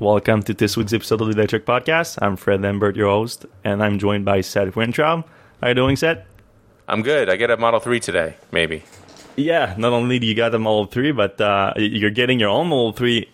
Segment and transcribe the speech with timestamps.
[0.00, 2.18] Welcome to this week's episode of the Electrek Podcast.
[2.22, 5.26] I'm Fred Lambert, your host, and I'm joined by Seth Weintraub.
[5.60, 6.24] How you doing, Seth?
[6.88, 7.28] I'm good.
[7.28, 8.82] I get a Model 3 today, maybe.
[9.36, 12.68] Yeah, not only do you got a Model 3, but uh, you're getting your own
[12.68, 13.28] Model 3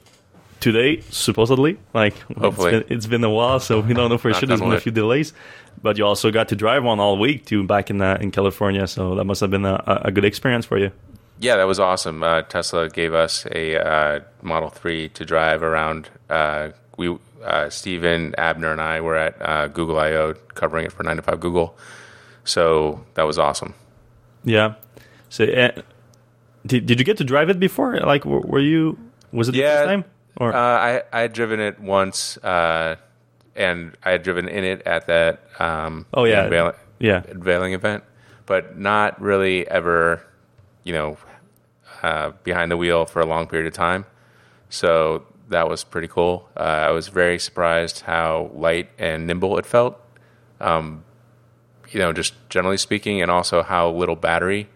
[0.58, 1.78] today, supposedly.
[1.94, 2.74] Like, Hopefully.
[2.74, 4.48] It's been, it's been a while, so we don't know for sure.
[4.48, 5.34] There's been a few delays.
[5.80, 8.88] But you also got to drive one all week, too, back in, uh, in California,
[8.88, 10.90] so that must have been a, a good experience for you.
[11.38, 12.22] Yeah, that was awesome.
[12.22, 16.08] Uh, Tesla gave us a uh, Model 3 to drive around.
[16.30, 21.02] Uh, we, uh, Steven, Abner, and I were at uh, Google I/O covering it for
[21.02, 21.76] 9 to 5 Google.
[22.44, 23.74] So that was awesome.
[24.44, 24.74] Yeah.
[25.28, 25.82] So, uh,
[26.64, 27.98] did, did you get to drive it before?
[28.00, 28.98] Like, were, were you,
[29.32, 29.76] was it the Yeah.
[29.78, 30.04] first time?
[30.38, 32.96] Or, Uh, I, I had driven it once, uh,
[33.54, 36.44] and I had driven in it at that um, Oh, yeah.
[36.44, 37.22] unveil- yeah.
[37.28, 38.04] unveiling event,
[38.46, 40.22] but not really ever,
[40.86, 41.18] you know,
[42.02, 44.06] uh, behind the wheel for a long period of time.
[44.70, 46.48] So that was pretty cool.
[46.56, 50.00] Uh, I was very surprised how light and nimble it felt.
[50.60, 51.04] Um,
[51.90, 54.68] you know, just generally speaking, and also how little battery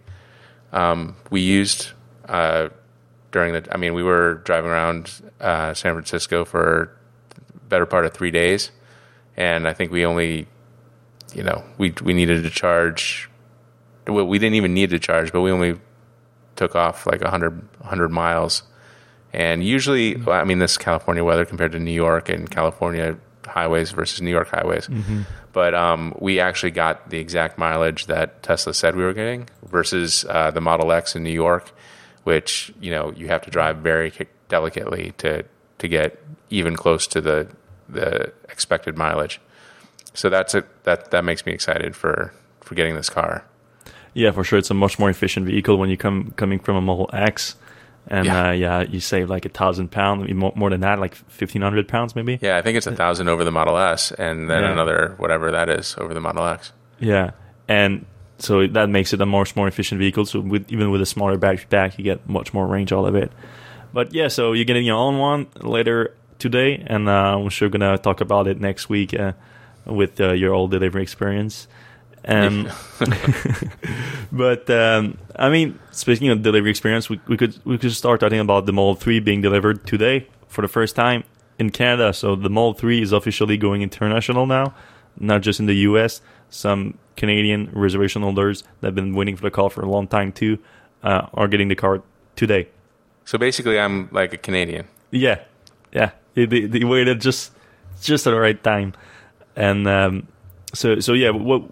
[0.73, 1.93] um, we used
[2.29, 2.71] uh,
[3.33, 3.67] during the.
[3.73, 6.93] I mean, we were driving around uh, San Francisco for
[7.69, 8.73] better part of three days,
[9.37, 10.49] and I think we only
[11.35, 13.29] you know, we we needed to charge.
[14.07, 15.79] Well, we didn't even need to charge, but we only
[16.61, 18.65] took off like 100, 100 miles.
[19.33, 23.17] And usually, well, I mean, this is California weather compared to New York and California
[23.47, 24.87] highways versus New York highways.
[25.53, 30.27] But um, we actually got the exact mileage that Tesla said we were getting versus
[30.29, 31.73] uh, the Model X in New York,
[32.25, 34.13] which you know you have to drive very
[34.49, 35.45] delicately to
[35.79, 37.49] to get even close to the
[37.89, 39.41] the expected mileage.
[40.13, 43.45] So that's a that that makes me excited for for getting this car.
[44.15, 44.59] Yeah, for sure.
[44.59, 47.57] It's a much more efficient vehicle when you come coming from a Model X,
[48.09, 48.49] and Yeah.
[48.49, 52.17] uh, yeah, you save like a thousand pounds, more, than that, like fifteen hundred pounds
[52.17, 52.39] maybe.
[52.43, 54.73] Yeah, I think it's a thousand over the Model S, and then Yeah.
[54.73, 56.73] another whatever that is over the Model X.
[56.99, 57.31] Yeah,
[57.69, 58.05] and
[58.39, 60.25] so that makes it a much more efficient vehicle.
[60.25, 63.15] So with even with a smaller battery pack, you get much more range out of
[63.15, 63.31] it.
[63.93, 67.99] But yeah, so you're getting your own one later today, and uh, I'm sure gonna
[67.99, 69.33] talk about it next week uh,
[69.85, 71.69] with uh, your old delivery experience.
[72.27, 72.69] Um,
[74.33, 78.41] but um, I mean, speaking of delivery experience, we, we could we could start talking
[78.41, 81.25] about the Model Three being delivered today for the first time
[81.59, 82.13] in Canada.
[82.13, 84.75] So the Model Three is officially going international now,
[85.19, 86.21] not just in the U.S.
[86.51, 90.33] Some Canadian reservation holders that have been waiting for the call for a long time
[90.33, 90.59] too
[91.03, 92.03] uh, are getting the car
[92.37, 92.69] today.
[93.25, 94.89] So basically, I'm like a Canadian.
[95.11, 95.41] Yeah,
[95.93, 96.11] yeah.
[96.35, 97.53] They, they, they waited just
[98.01, 98.95] just at the right time,
[99.57, 100.29] and um,
[100.75, 101.31] so so yeah.
[101.31, 101.63] What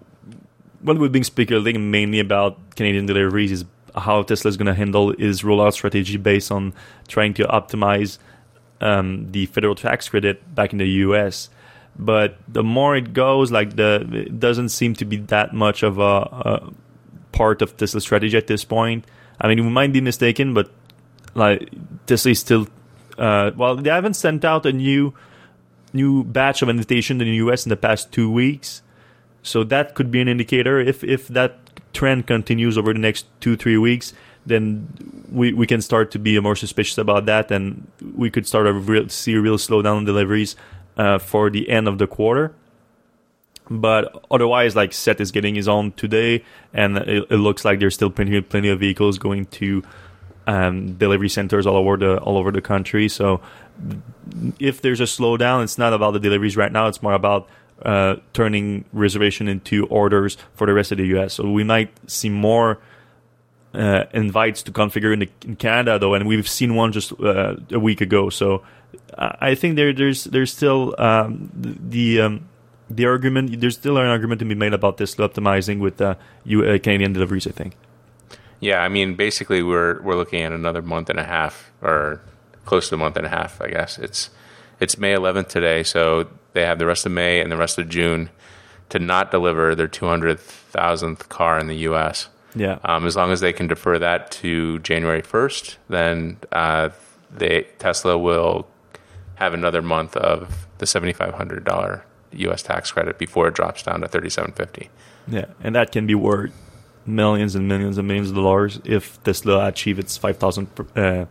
[0.81, 5.11] what we've been speculating mainly about Canadian deliveries is how Tesla is going to handle
[5.11, 6.73] its rollout strategy based on
[7.07, 8.17] trying to optimize
[8.81, 11.49] um, the federal tax credit back in the U.S.
[11.97, 15.99] But the more it goes, like the it doesn't seem to be that much of
[15.99, 16.73] a, a
[17.31, 19.05] part of Tesla's strategy at this point.
[19.41, 20.71] I mean, we might be mistaken, but
[21.35, 21.69] like
[22.05, 22.67] Tesla is still
[23.17, 25.13] uh, well, they haven't sent out a new
[25.91, 28.81] new batch of invitation in the US in the past two weeks,
[29.49, 30.79] so that could be an indicator.
[30.79, 31.57] If if that
[31.93, 34.13] trend continues over the next two three weeks,
[34.45, 34.87] then
[35.31, 38.73] we, we can start to be more suspicious about that, and we could start to
[38.73, 40.55] real, see a real slowdown in deliveries
[40.97, 42.53] uh, for the end of the quarter.
[43.69, 46.43] But otherwise, like Seth is getting his own today,
[46.73, 49.83] and it, it looks like there's still plenty plenty of vehicles going to
[50.47, 53.07] um, delivery centers all over the all over the country.
[53.09, 53.41] So
[54.59, 56.87] if there's a slowdown, it's not about the deliveries right now.
[56.87, 57.47] It's more about
[57.83, 61.33] uh, turning reservation into orders for the rest of the U.S.
[61.35, 62.79] So we might see more
[63.73, 67.55] uh, invites to configure in, the, in Canada though, and we've seen one just uh,
[67.71, 68.29] a week ago.
[68.29, 68.63] So
[69.17, 72.49] I think there there's there's still um, the um,
[72.89, 76.77] the argument there's still an argument to be made about this optimizing with uh, uh,
[76.79, 77.47] Canadian deliveries.
[77.47, 77.75] I think.
[78.59, 82.21] Yeah, I mean, basically, we're we're looking at another month and a half, or
[82.65, 83.97] close to a month and a half, I guess.
[83.97, 84.29] It's
[84.79, 87.89] it's May 11th today, so they have the rest of May and the rest of
[87.89, 88.29] June
[88.89, 92.29] to not deliver their 200,000th car in the U.S.
[92.55, 92.79] Yeah.
[92.83, 96.89] Um, as long as they can defer that to January 1st, then uh,
[97.31, 98.67] they Tesla will
[99.35, 102.01] have another month of the $7,500
[102.31, 102.63] U.S.
[102.63, 104.89] tax credit before it drops down to 3750.
[105.27, 106.51] Yeah, and that can be worth
[107.05, 111.25] millions and millions and millions of dollars if Tesla achieves its 5,000 uh,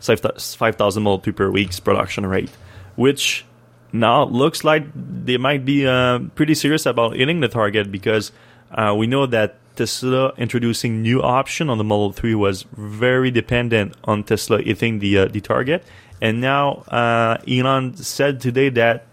[0.00, 2.50] 5,000 Model 3 per week's production rate,
[2.96, 3.44] which
[3.92, 8.32] now looks like they might be uh, pretty serious about hitting the target because
[8.72, 13.94] uh, we know that Tesla introducing new option on the Model 3 was very dependent
[14.04, 15.84] on Tesla hitting the uh, the target,
[16.20, 19.06] And now uh, Elon said today that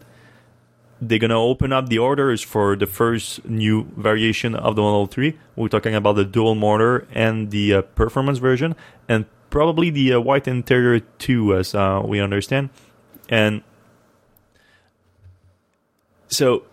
[1.00, 5.38] they're gonna open up the orders for the first new variation of the Model 3.
[5.56, 8.76] We're talking about the dual motor and the uh, performance version,
[9.08, 12.70] and probably the uh, white interior too, as we understand.
[13.30, 13.64] And
[16.28, 16.64] so,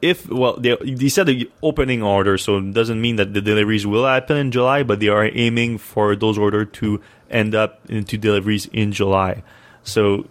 [0.00, 3.86] if well, they, they said the opening order, so it doesn't mean that the deliveries
[3.86, 7.00] will happen in July, but they are aiming for those orders to
[7.30, 9.42] end up into deliveries in July.
[9.82, 10.28] So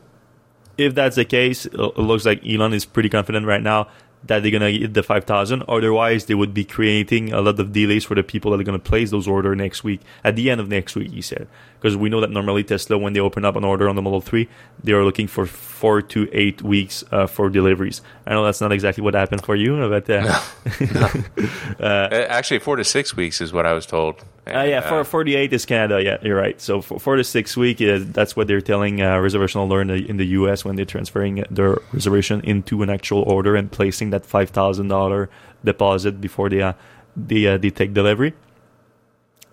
[0.78, 3.88] if that's the case, it looks like Elon is pretty confident right now
[4.26, 5.64] that they're gonna hit the 5,000.
[5.68, 8.80] Otherwise, they would be creating a lot of delays for the people that are gonna
[8.80, 11.12] place those order next week at the end of next week.
[11.12, 11.48] He said
[11.80, 14.22] because we know that normally Tesla, when they open up an order on the Model
[14.22, 14.48] 3,
[14.84, 18.02] they are looking for four to eight weeks uh, for deliveries.
[18.26, 20.42] I know that's not exactly what happened for you, but uh,
[20.80, 21.10] no,
[21.40, 21.50] no.
[21.80, 24.24] uh, actually, four to six weeks is what I was told.
[24.48, 26.02] Uh, yeah, for 48 is Canada.
[26.02, 26.60] Yeah, you're right.
[26.62, 29.88] So for four to six week, is, that's what they're telling uh, reservation holder in
[29.88, 30.64] the, in the U.S.
[30.64, 35.30] when they're transferring their reservation into an actual order and placing that five thousand dollar
[35.66, 36.74] deposit before they uh,
[37.16, 38.34] they uh, they take delivery.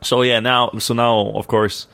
[0.01, 1.89] So yeah, now so now of course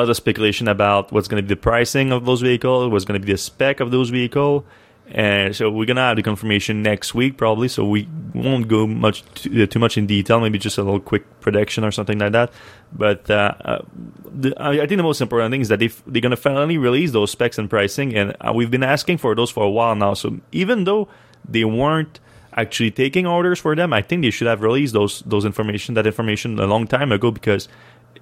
[0.00, 3.20] lot of speculation about what's going to be the pricing of those vehicles, what's going
[3.20, 4.64] to be the spec of those vehicles.
[5.08, 7.68] And so we're gonna have the confirmation next week probably.
[7.68, 10.40] So we won't go much too, uh, too much in detail.
[10.40, 12.50] Maybe just a little quick prediction or something like that.
[12.92, 13.82] But uh, uh,
[14.24, 17.30] the, I think the most important thing is that if they're gonna finally release those
[17.30, 20.14] specs and pricing, and uh, we've been asking for those for a while now.
[20.14, 21.08] So even though
[21.48, 22.18] they weren't
[22.54, 26.06] actually taking orders for them, I think they should have released those those information that
[26.06, 27.68] information a long time ago because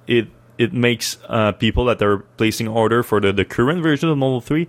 [0.06, 0.28] it
[0.58, 4.40] it makes uh, people that are placing order for the, the current version of Model
[4.40, 4.68] 3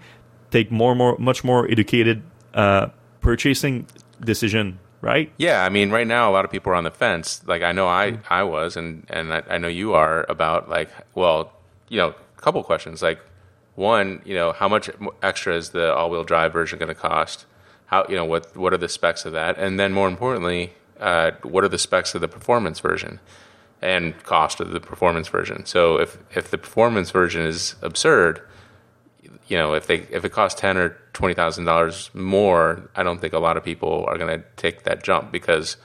[0.51, 2.23] take more more much more educated
[2.53, 2.87] uh,
[3.21, 3.87] purchasing
[4.21, 5.31] decision right?
[5.37, 7.41] Yeah i mean right now a lot of people are on the fence.
[7.45, 10.89] Like i know i i was and and I, I know you are about like
[11.13, 11.51] well
[11.89, 13.01] you know a couple questions.
[13.01, 13.19] Like
[13.75, 14.89] one you know how much
[15.21, 17.45] extra is the all-wheel drive version going to cost?
[17.87, 19.57] How you know what what are the specs of that?
[19.57, 23.19] And then more importantly uh, what are the specs of the performance version
[23.81, 25.65] and cost of the performance version.
[25.65, 28.41] So if if the performance version is absurd,
[29.47, 33.19] you know, if they if it costs ten or twenty thousand dollars more, I don't
[33.19, 35.77] think a lot of people are going to take that jump because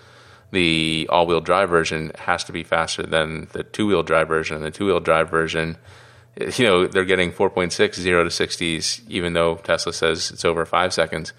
[0.52, 4.56] the all-wheel drive version has to be faster than the two-wheel drive version.
[4.56, 5.76] And the two-wheel drive version,
[6.56, 10.92] you know, they're getting 4.6 zero to 60s, even though Tesla says it's over five
[10.92, 11.32] seconds.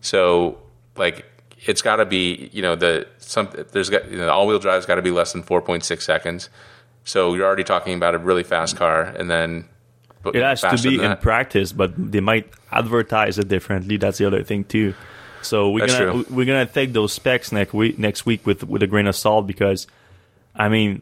[0.00, 0.58] So,
[0.96, 1.24] like,
[1.66, 4.58] it's got to be you know the some there's got you know, the all wheel
[4.58, 6.48] drive's got to be less than 4.6 seconds.
[7.04, 9.68] So you're already talking about a really fast car, and then
[10.26, 13.96] it has to be in practice, but they might advertise it differently.
[13.96, 14.94] That's the other thing too.
[15.42, 16.26] So we're That's gonna true.
[16.28, 19.46] we're gonna take those specs next week next week with with a grain of salt
[19.46, 19.86] because.
[20.52, 20.98] I mean,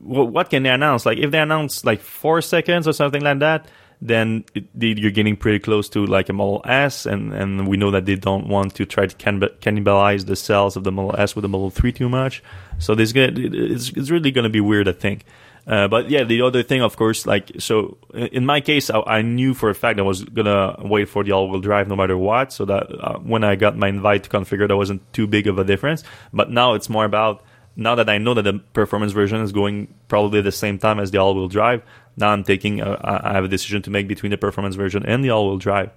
[0.00, 1.04] what can they announce?
[1.04, 3.68] Like, if they announce like four seconds or something like that,
[4.00, 7.90] then it, you're getting pretty close to like a Model S, and, and we know
[7.90, 11.42] that they don't want to try to cannibalize the sales of the Model S with
[11.42, 12.42] the Model 3 too much.
[12.78, 15.24] So this it's, it's really going to be weird, I think.
[15.66, 19.22] Uh, but yeah, the other thing, of course, like so, in my case, I, I
[19.22, 22.52] knew for a fact I was gonna wait for the all-wheel drive no matter what.
[22.52, 25.58] So that uh, when I got my invite to configure, there wasn't too big of
[25.58, 26.04] a difference.
[26.32, 27.42] But now it's more about
[27.76, 31.10] now that I know that the performance version is going probably the same time as
[31.10, 31.82] the all-wheel drive,
[32.16, 35.24] now I'm taking a, I have a decision to make between the performance version and
[35.24, 35.90] the all-wheel drive.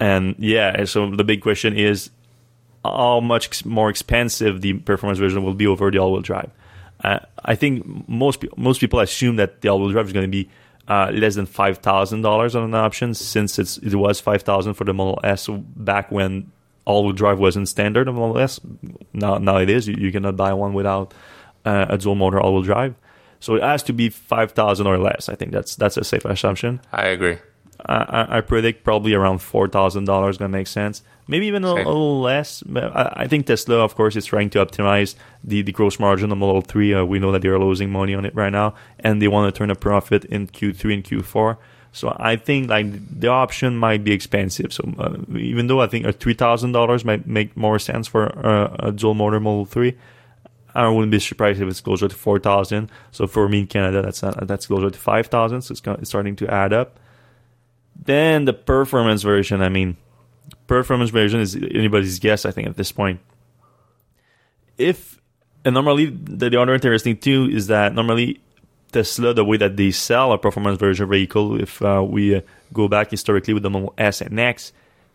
[0.00, 2.10] And yeah, so the big question is
[2.84, 6.50] how much more expensive the performance version will be over the all-wheel drive.
[7.02, 10.50] Uh, I think most most people assume that the all-wheel drive is going to be
[10.88, 14.74] uh, less than five thousand dollars on an option, since it's it was five thousand
[14.74, 16.50] for the Model S back when
[16.84, 18.60] all-wheel drive wasn't standard on Model S.
[19.12, 19.88] Now now it is.
[19.88, 21.14] You, you cannot buy one without
[21.64, 22.94] uh, a dual motor all-wheel drive.
[23.40, 25.28] So it has to be five thousand or less.
[25.28, 26.80] I think that's that's a safe assumption.
[26.92, 27.38] I agree.
[27.86, 31.02] I, I predict probably around four thousand dollars gonna make sense.
[31.26, 32.62] Maybe even a, a little less.
[32.62, 36.30] But I, I, think Tesla, of course, is trying to optimize the, the gross margin
[36.32, 36.94] on Model Three.
[36.94, 39.52] Uh, we know that they are losing money on it right now, and they want
[39.52, 41.56] to turn a profit in Q3 and Q4.
[41.94, 42.86] So I think like
[43.20, 44.72] the option might be expensive.
[44.72, 48.36] So uh, even though I think a three thousand dollars might make more sense for
[48.44, 49.96] uh, a dual motor Model Three,
[50.74, 52.90] I wouldn't be surprised if it's closer to 4,000.
[53.12, 55.62] So for me in Canada, that's not, that's closer to 5,000.
[55.62, 56.98] So it's, it's starting to add up.
[57.94, 59.96] Then the performance version, I mean,
[60.66, 63.20] performance version is anybody's guess, I think, at this point.
[64.76, 65.20] If,
[65.64, 68.40] and normally the, the other interesting too is that normally
[68.94, 72.40] Tesla, the way that they sell a performance version vehicle, if uh, we uh,
[72.72, 74.72] go back historically with the Model S and X,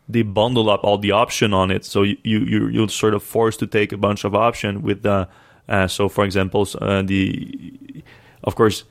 [0.08, 1.86] they bundle up all the option on it.
[1.86, 5.28] So you, you, you're sort of forced to take a bunch of option with the,
[5.68, 8.04] uh, so, for example, uh, the
[8.44, 8.86] of course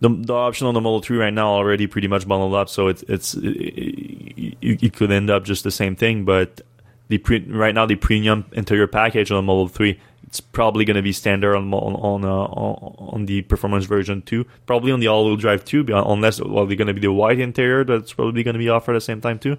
[0.00, 2.88] the the option on the Model Three right now already pretty much bundled up, so
[2.88, 6.24] it's it's it, it, it could end up just the same thing.
[6.24, 6.60] But
[7.08, 10.00] the pre, right now the premium interior package on the Model Three
[10.30, 14.46] it's probably going to be standard on on on, uh, on the performance version too.
[14.64, 17.82] Probably on the all-wheel drive too, unless well, they're going to be the white interior
[17.82, 19.56] that's probably going to be offered at the same time too.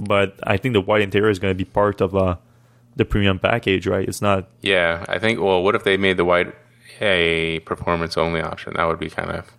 [0.00, 2.36] But I think the white interior is going to be part of uh,
[2.96, 4.08] the premium package, right?
[4.08, 4.48] It's not.
[4.62, 5.38] Yeah, I think.
[5.38, 6.54] Well, what if they made the white
[7.02, 8.72] a performance only option?
[8.74, 9.52] That would be kind of.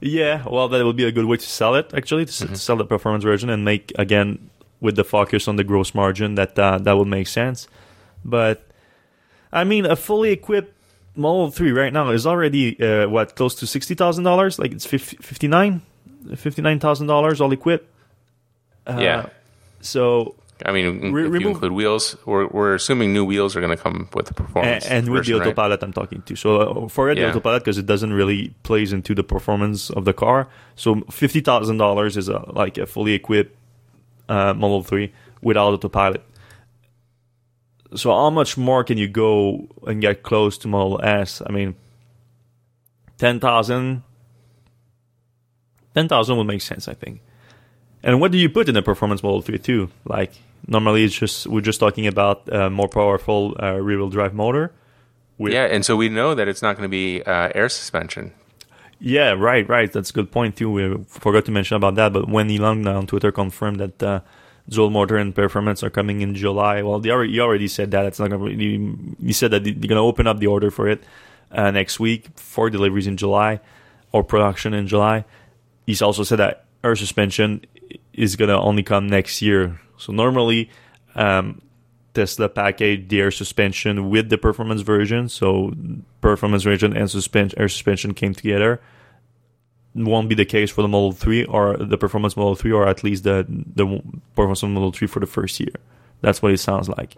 [0.00, 1.92] Yeah, well, that would be a good way to sell it.
[1.92, 2.54] Actually, to mm-hmm.
[2.54, 4.48] sell the performance version and make again
[4.80, 7.68] with the focus on the gross margin that uh, that would make sense.
[8.24, 8.69] But
[9.52, 10.74] I mean, a fully equipped
[11.16, 14.58] Model 3 right now is already, uh, what, close to $60,000?
[14.58, 15.82] Like it's 59
[16.26, 17.88] $59,000 all equipped?
[18.86, 19.26] Uh, yeah.
[19.80, 20.36] So.
[20.66, 23.74] I mean, re- if remove, you include wheels, we're, we're assuming new wheels are going
[23.74, 24.84] to come with the performance.
[24.84, 25.86] And, and with the autopilot right?
[25.86, 26.36] I'm talking to.
[26.36, 27.24] So uh, forget yeah.
[27.24, 30.48] the autopilot because it doesn't really plays into the performance of the car.
[30.76, 33.56] So $50,000 is a, like a fully equipped
[34.28, 36.22] uh, Model 3 without autopilot
[37.94, 41.42] so how much more can you go and get close to Model S?
[41.44, 41.74] I mean,
[43.18, 44.02] 10,000
[45.94, 47.20] 10,000 would make sense, I think.
[48.02, 49.90] And what do you put in a performance Model 3 too?
[50.04, 50.32] Like
[50.66, 54.72] normally it's just we're just talking about a more powerful uh, rear-wheel drive motor.
[55.38, 58.32] yeah, and so we know that it's not going to be uh, air suspension.
[58.98, 59.90] Yeah, right, right.
[59.90, 60.70] That's a good point too.
[60.70, 64.02] We forgot to mention about that, but when Elon on Twitter confirmed that
[64.68, 66.82] dual motor and performance are coming in July.
[66.82, 68.06] Well, they already, you already said that.
[68.06, 69.16] It's not going to.
[69.20, 71.02] You said that they're going to open up the order for it
[71.50, 73.60] uh, next week for deliveries in July
[74.12, 75.24] or production in July.
[75.86, 77.64] He's also said that air suspension
[78.12, 79.80] is going to only come next year.
[79.96, 80.70] So normally,
[81.14, 81.60] um,
[82.14, 85.28] Tesla package the air suspension with the performance version.
[85.28, 85.72] So
[86.20, 88.80] performance version and suspension air suspension came together
[89.94, 93.02] won't be the case for the Model 3 or the Performance Model 3 or at
[93.02, 94.02] least the the
[94.34, 95.74] Performance Model 3 for the first year.
[96.20, 97.16] That's what it sounds like.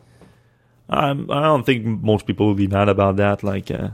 [0.89, 3.43] Um, I don't think most people will be mad about that.
[3.43, 3.91] Like, uh,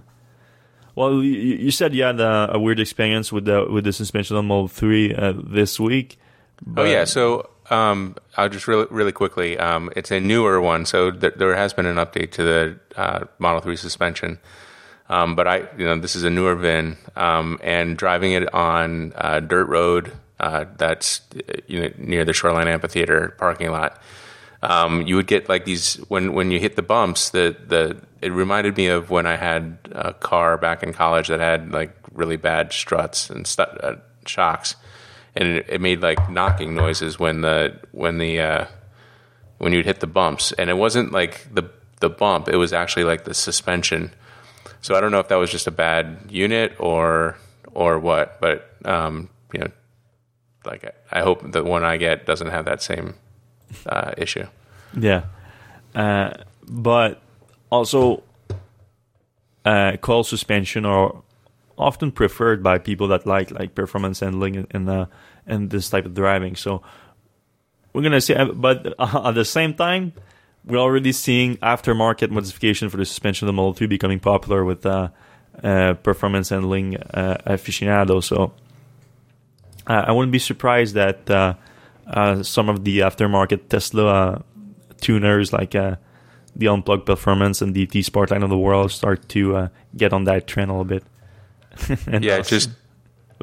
[0.95, 4.37] well, you, you, said you had a, a, weird experience with the with the suspension
[4.37, 6.19] on Model 3 uh, this week.
[6.77, 9.59] oh yeah, so um, I'll just really really quickly.
[9.59, 13.27] Um, it's a newer one, so th- there has been an update to the uh,
[13.39, 14.39] Model 3 suspension.
[15.09, 19.15] Um, but I, you know, this is a newer VIN, um, and driving it on
[19.17, 21.21] a dirt road uh, that's
[21.67, 24.01] you know near the Shoreline Amphitheater parking lot,
[24.63, 27.31] um, you would get like these when when you hit the bumps.
[27.31, 31.41] The the it reminded me of when I had a car back in college that
[31.41, 33.97] had like really bad struts and stu- uh,
[34.27, 34.77] shocks,
[35.35, 38.67] and it, it, made like knocking noises when the when the uh,
[39.59, 43.05] when you'd hit the bumps, and it wasn't like the the bump; it was actually
[43.05, 44.13] like the suspension
[44.81, 47.37] so I don't know if that was just a bad unit or
[47.73, 49.69] or what, but um, you know,
[50.65, 53.15] like I hope the one I get doesn't have that same
[53.87, 54.47] uh, issue.
[54.97, 55.25] Yeah,
[55.95, 56.35] uh,
[56.67, 57.23] but
[57.71, 58.23] also
[59.65, 61.23] uh, coil suspension are
[61.77, 65.07] often preferred by people that like like performance handling and uh,
[65.47, 66.57] and this type of driving.
[66.57, 66.83] So
[67.93, 70.13] we're gonna see, but at the same time,
[70.65, 74.85] we're already seeing aftermarket modification for the suspension of the Model 3 becoming popular with
[74.85, 75.09] uh,
[75.63, 78.27] uh, performance handling uh, aficionados.
[78.27, 78.53] So
[79.87, 81.55] uh, I wouldn't be surprised that uh,
[82.07, 84.45] uh, some of the aftermarket Tesla
[85.01, 90.13] tuners, like the Unplugged Performance and the T Sportline of the world, start to get
[90.13, 91.05] on that trend a little bit.
[92.23, 92.71] yeah, just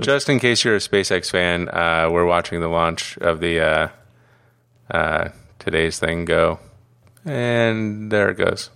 [0.01, 1.65] just in case you're a SpaceX fan,
[2.11, 3.91] we're watching the launch of the
[5.59, 6.59] today's thing go
[7.25, 8.69] and there it goes.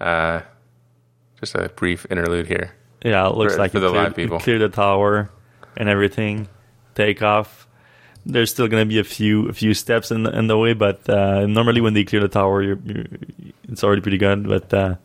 [0.00, 0.42] Uh,
[1.40, 2.74] just a brief interlude here.
[3.04, 4.40] Yeah, it looks for, like for the cleared, live people.
[4.40, 5.30] Clear the tower
[5.76, 6.48] and everything.
[6.94, 7.66] Take off.
[8.26, 10.74] There's still going to be a few a few steps in the, in the way,
[10.74, 13.06] but uh, normally when they clear the tower, you're, you're,
[13.68, 14.46] it's already pretty good.
[14.46, 14.96] But uh,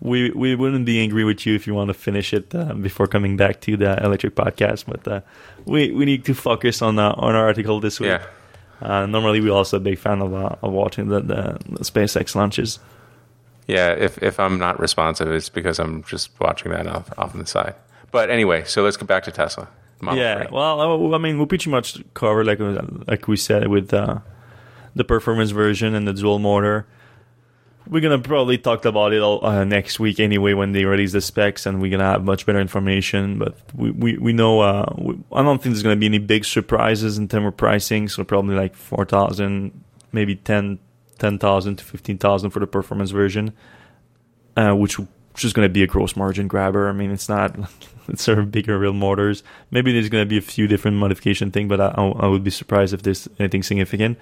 [0.00, 3.06] we we wouldn't be angry with you if you want to finish it uh, before
[3.06, 4.84] coming back to the Electrek podcast.
[4.86, 5.20] But uh,
[5.64, 8.08] we we need to focus on uh, on our article this week.
[8.08, 8.26] Yeah.
[8.82, 12.34] Uh, normally, we're also a big fan of, uh, of watching the, the, the, SpaceX
[12.34, 12.80] launches.
[13.68, 17.40] Yeah, if if I'm not responsive, it's because I'm just watching that off, off on
[17.40, 17.76] the side.
[18.10, 19.68] But anyway, so let's get back to Tesla.
[20.00, 20.48] Model yeah, 3.
[20.50, 22.58] well, I mean, we pretty much covered like
[23.06, 24.18] like we said with uh,
[24.96, 26.86] the performance version and the dual motor
[27.88, 31.20] we're gonna probably talk about it all, uh, next week anyway when they release the
[31.20, 35.18] specs and we're gonna have much better information but we, we, we know uh, we,
[35.32, 38.54] i don't think there's gonna be any big surprises in terms of pricing so probably
[38.54, 39.72] like 4000
[40.12, 40.78] maybe 10
[41.18, 43.52] 10000 to 15000 for the performance version
[44.56, 44.98] uh, which
[45.40, 46.88] is going to be a gross margin grabber.
[46.88, 47.56] I mean, it's not.
[48.08, 49.44] It's sort of bigger real motors.
[49.70, 52.50] Maybe there's going to be a few different modification thing, but I, I would be
[52.50, 54.18] surprised if there's anything significant.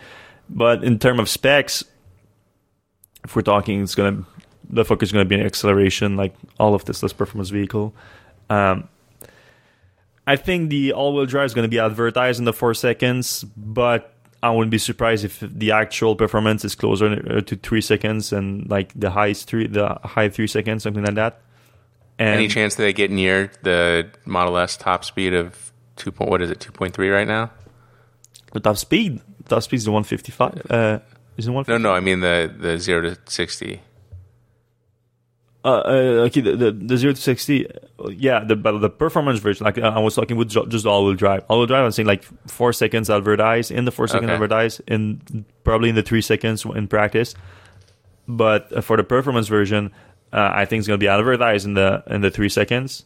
[0.50, 1.82] But in terms of specs,
[3.24, 4.24] if we're talking, it's going to
[4.72, 7.94] the focus is going to be an acceleration, like all of Tesla's performance vehicle.
[8.48, 8.88] Um,
[10.26, 14.14] I think the all-wheel drive is going to be advertised in the four seconds, but
[14.42, 18.92] I wouldn't be surprised if the actual performance is closer to three seconds and like
[18.94, 21.40] the highest three, the high three seconds, something like that.
[22.18, 26.30] And Any chance that they get near the Model S top speed of two point?
[26.30, 26.60] What is it?
[26.60, 27.50] Two point three right now.
[28.52, 30.62] The top speed, the top speed is the one fifty five.
[30.70, 30.98] Uh,
[31.40, 31.64] is it one?
[31.66, 31.92] No, no.
[31.92, 33.80] I mean the the zero to sixty.
[35.62, 37.66] Uh, uh, okay, the, the, the zero to sixty,
[38.08, 39.64] yeah, the the performance version.
[39.64, 41.44] Like I was talking with just all wheel drive.
[41.48, 44.34] All wheel drive, I'm saying like four seconds advertise in the four second okay.
[44.34, 47.34] advertise, in probably in the three seconds in practice.
[48.26, 49.92] But for the performance version,
[50.32, 53.04] uh, I think it's going to be advertised in the in the three seconds.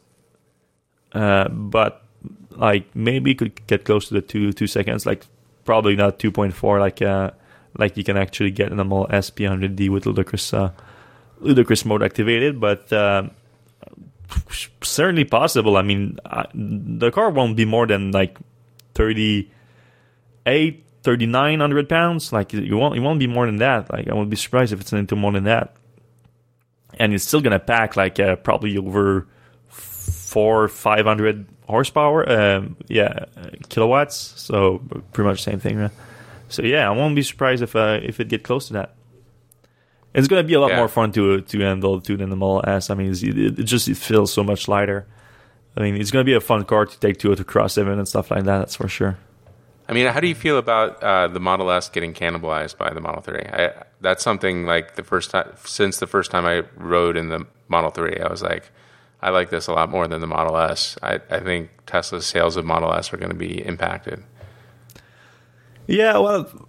[1.12, 2.04] Uh, but
[2.50, 5.06] like maybe could get close to the two two seconds.
[5.06, 5.26] Like
[5.64, 6.78] probably not two point four.
[6.78, 7.32] Like uh,
[7.78, 10.72] like you can actually get the Model S P100D with ludicrous uh,
[11.40, 12.92] ludicrous mode activated, but.
[12.92, 13.28] Uh,
[14.82, 15.76] certainly possible.
[15.76, 16.18] I mean,
[16.54, 18.38] the car won't be more than like
[18.94, 22.32] 38, 3900 pounds.
[22.32, 23.92] Like, you won't, it won't be more than that.
[23.92, 25.76] Like, I won't be surprised if it's into more than that
[26.98, 29.26] and it's still gonna pack like uh, probably over
[29.68, 32.28] four five hundred horsepower.
[32.28, 33.26] Um, yeah,
[33.68, 34.16] kilowatts.
[34.36, 35.78] So pretty much same thing.
[35.78, 35.90] Right?
[36.48, 38.94] So yeah, I won't be surprised if uh, if it get close to that.
[40.14, 40.78] It's gonna be a lot yeah.
[40.78, 42.90] more fun to to handle too than the Model S.
[42.90, 45.06] I mean, it, it, just it feels so much lighter.
[45.76, 48.06] I mean, it's gonna be a fun car to take to to cross even and
[48.06, 48.58] stuff like that.
[48.58, 49.18] That's for sure.
[49.88, 53.00] I mean, how do you feel about uh, the Model S getting cannibalized by the
[53.00, 53.34] Model 3?
[53.36, 57.46] I, that's something like the first time since the first time I rode in the
[57.68, 58.70] Model 3, I was like,
[59.20, 60.96] I like this a lot more than the Model S.
[61.02, 64.22] I, I think Tesla's sales of Model S are going to be impacted.
[65.86, 66.68] Yeah, well,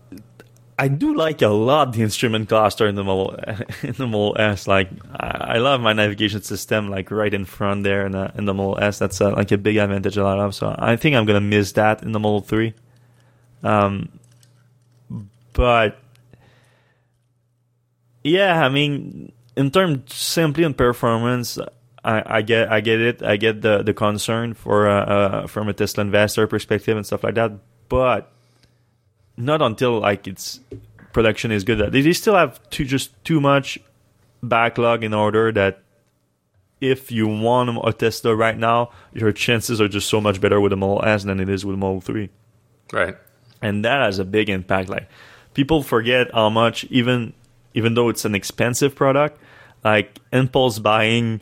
[0.78, 3.36] I do like a lot the instrument cluster in the Model
[3.84, 4.68] in the Model S.
[4.68, 8.54] Like, I, love my navigation system, like right in front there in the in the
[8.54, 9.00] Model S.
[9.00, 10.54] That's uh, like a big advantage that I love.
[10.54, 12.74] So I think I'm gonna miss that in the Model Three.
[13.64, 14.20] Um,
[15.54, 15.98] but
[18.24, 21.58] yeah, I mean, in terms simply on performance,
[22.04, 23.24] I, I, get I get it.
[23.24, 27.24] I get the the concern for uh, uh, from a Tesla investor perspective and stuff
[27.24, 27.54] like that.
[27.88, 28.35] But
[29.38, 30.60] not until like its
[31.14, 31.92] production is good.
[31.92, 33.80] They, they still have too just too much
[34.44, 35.82] backlog in order that
[36.82, 40.74] if you want a Tesla right now, your chances are just so much better with
[40.74, 42.30] a Model S than it is with a Model Three.
[42.92, 43.16] Right
[43.66, 44.90] and that has a big impact.
[44.90, 45.10] Like
[45.54, 47.34] people forget how much even
[47.74, 49.40] even though it's an expensive product,
[49.84, 51.42] like impulse buying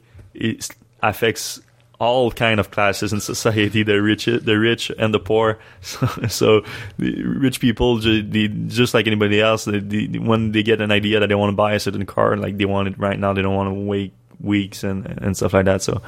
[1.02, 1.62] affects
[2.04, 6.64] all kind of classes in society the rich the rich and the poor so, so
[6.98, 11.36] the rich people just like anybody else they, when they get an idea that they
[11.36, 13.70] want to buy a certain car like they want it right now they don't want
[13.70, 16.02] to wait weeks and and stuff like that so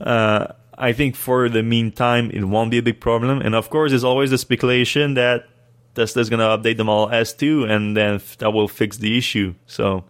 [0.00, 0.46] uh,
[0.78, 3.40] I think for the meantime, it won't be a big problem.
[3.40, 5.46] And of course, there's always the speculation that
[5.94, 9.54] Tesla's going to update the Model S2 and then that will fix the issue.
[9.66, 10.04] So,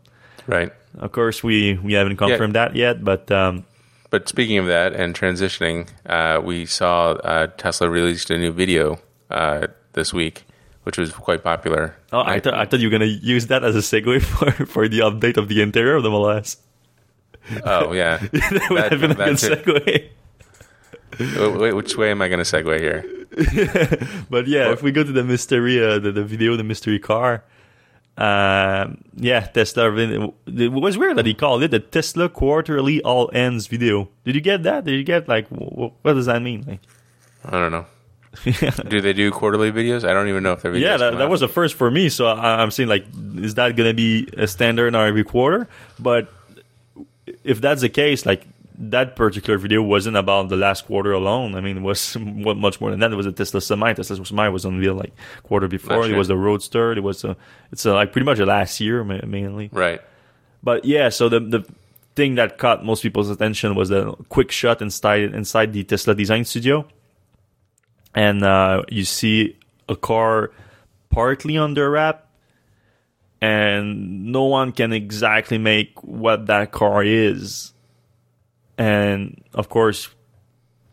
[0.47, 0.73] right.
[0.99, 2.67] Of course, we, we haven't confirmed yeah.
[2.67, 3.31] that yet, but.
[3.31, 3.65] Um,
[4.11, 8.99] but speaking of that and transitioning, uh, we saw uh, Tesla released a new video
[9.31, 10.45] uh, this week,
[10.85, 11.97] which was quite popular.
[12.13, 14.23] Oh, I, th- I thought you were going to use that as a segue
[14.57, 16.59] for, for the update of the interior of the Model S.
[17.65, 20.11] Oh yeah, that would that, have been a good segue
[21.19, 23.05] wait, which way am I going to segue here?
[24.31, 27.45] but yeah, if we go to the mystery, uh, the, the video, the mystery car,
[28.17, 29.95] uh, yeah, Tesla.
[29.95, 34.09] It was weird that he called it the Tesla quarterly all hands video.
[34.25, 34.85] Did you get that?
[34.85, 36.65] Did you get like what does that mean?
[36.67, 36.81] Like,
[37.45, 37.87] I don't know.
[38.89, 40.05] do they do quarterly videos?
[40.05, 40.75] I don't even know if they're.
[40.77, 42.09] Yeah, that, that was a first for me.
[42.09, 45.69] So I, am saying like, is that going to be a standard on every quarter?
[45.99, 46.33] But
[47.45, 48.47] if that's the case, like
[48.79, 51.55] that particular video wasn't about the last quarter alone.
[51.55, 53.13] I mean, it was much more than that.
[53.13, 53.95] It was a Tesla Semi.
[53.95, 55.13] Tesla Semi was unveiled like
[55.43, 56.07] quarter before.
[56.07, 56.93] It was the Roadster.
[56.93, 57.37] It was a,
[57.73, 59.71] it's a, like pretty much a last year mainly.
[59.73, 60.01] Right.
[60.63, 61.65] But yeah, so the the
[62.17, 66.45] thing that caught most people's attention was the quick shot inside inside the Tesla Design
[66.45, 66.87] Studio,
[68.15, 69.59] and uh, you see
[69.89, 70.51] a car
[71.11, 72.27] partly under wrap,
[73.41, 77.73] and no one can exactly make what that car is
[78.79, 80.09] and of course,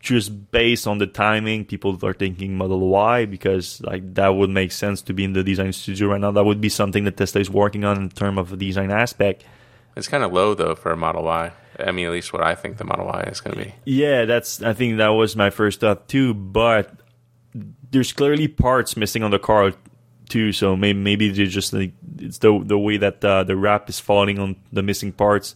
[0.00, 4.70] just based on the timing, people are thinking Model Y because like that would make
[4.70, 6.30] sense to be in the design studio right now.
[6.30, 9.44] That would be something that Tesla is working on in terms of the design aspect.
[9.96, 11.52] It's kind of low though for a Model Y.
[11.78, 13.74] I mean, at least what I think the Model Y is going to be.
[13.84, 14.62] Yeah, that's.
[14.62, 16.34] I think that was my first thought too.
[16.34, 16.90] But
[17.90, 19.72] there's clearly parts missing on the car
[20.28, 20.52] too.
[20.52, 23.98] So maybe maybe they just like it's the the way that uh, the wrap is
[24.00, 25.54] falling on the missing parts.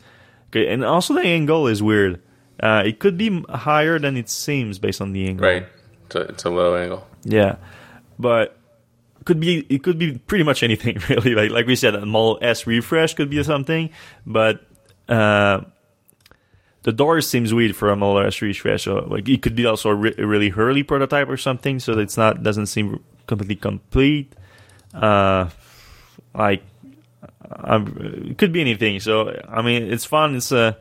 [0.50, 2.22] Okay, and also the angle is weird.
[2.60, 5.46] Uh, it could be higher than it seems based on the angle.
[5.46, 5.66] Right.
[6.06, 7.06] It's a, it's a low angle.
[7.24, 7.56] Yeah,
[8.18, 8.56] but
[9.24, 11.34] could be it could be pretty much anything really.
[11.34, 13.90] Like like we said, a Model S refresh could be something,
[14.26, 14.64] but
[15.08, 15.60] uh,
[16.82, 18.84] the door seems weird for a Model S refresh.
[18.84, 21.78] So like it could be also a, re- a really early prototype or something.
[21.78, 24.34] So it's not doesn't seem completely complete.
[24.94, 25.50] Uh,
[26.34, 26.62] like
[27.50, 27.96] um,
[28.30, 29.00] it could be anything.
[29.00, 30.36] So I mean, it's fun.
[30.36, 30.76] It's a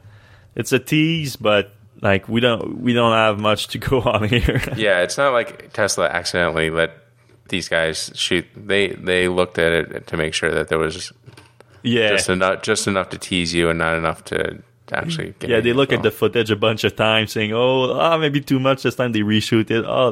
[0.56, 4.62] it's a tease, but like we don't we don't have much to go on here.
[4.76, 6.92] Yeah, it's not like Tesla accidentally let
[7.50, 8.46] these guys shoot.
[8.56, 11.12] They they looked at it to make sure that there was
[11.84, 15.34] yeah, just enough just enough to tease you and not enough to actually.
[15.42, 15.60] Yeah.
[15.62, 18.84] They look at the footage a bunch of times, saying, "Oh, ah, maybe too much
[18.84, 19.86] this time." They reshoot it.
[19.86, 20.10] Oh,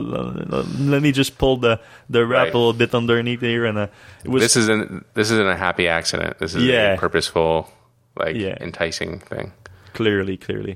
[0.79, 2.53] let me just pull the the wrap Right.
[2.53, 3.87] a little bit underneath here, and uh,
[4.23, 6.37] it was This isn't this isn't a happy accident.
[6.39, 6.93] This is Yeah.
[6.93, 7.69] a purposeful,
[8.17, 8.57] like Yeah.
[8.61, 9.51] enticing thing.
[9.93, 10.75] clearly, clearly.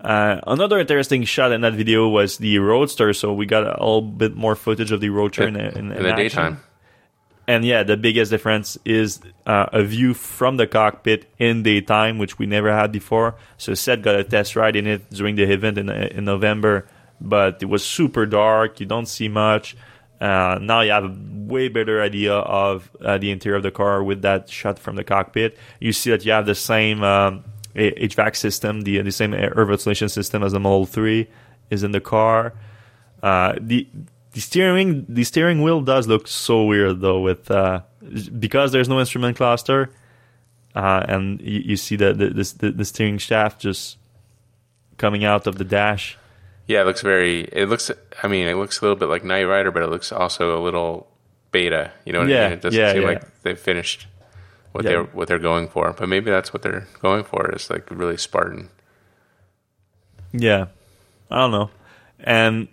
[0.00, 3.12] Uh, another interesting shot in that video was the Roadster.
[3.12, 6.02] So we got a little bit more footage of the Roadster in, in, in, in
[6.04, 6.16] the action.
[6.16, 6.60] daytime.
[7.50, 12.38] And yeah, the biggest difference is uh, a view from the cockpit in daytime, which
[12.38, 13.34] we never had before.
[13.58, 16.86] So Seth got a test ride in it during the event in, in November,
[17.20, 18.78] but it was super dark.
[18.78, 19.76] You don't see much.
[20.20, 21.16] Uh, now you have a
[21.52, 25.02] way better idea of uh, the interior of the car with that shot from the
[25.02, 25.58] cockpit.
[25.80, 27.42] You see that you have the same um,
[27.74, 31.26] HVAC system, the the same air ventilation system as the Model 3
[31.70, 32.52] is in the car.
[33.24, 33.88] Uh, the
[34.32, 37.80] the steering the steering wheel does look so weird though with uh,
[38.38, 39.90] because there's no instrument cluster
[40.74, 43.98] uh, and you, you see the the, the the steering shaft just
[44.98, 46.16] coming out of the dash.
[46.66, 47.40] Yeah, it looks very.
[47.52, 47.90] It looks.
[48.22, 50.62] I mean, it looks a little bit like Knight Rider, but it looks also a
[50.62, 51.08] little
[51.50, 51.90] beta.
[52.04, 52.52] You know what I Yeah, mean?
[52.58, 53.08] It doesn't yeah, seem yeah.
[53.08, 54.06] like they finished
[54.70, 54.90] what Yeah.
[54.90, 55.92] they're what they're going for.
[55.92, 58.68] But maybe that's what they're going for is like really Spartan.
[60.32, 60.66] Yeah,
[61.30, 61.70] I don't know,
[62.20, 62.68] and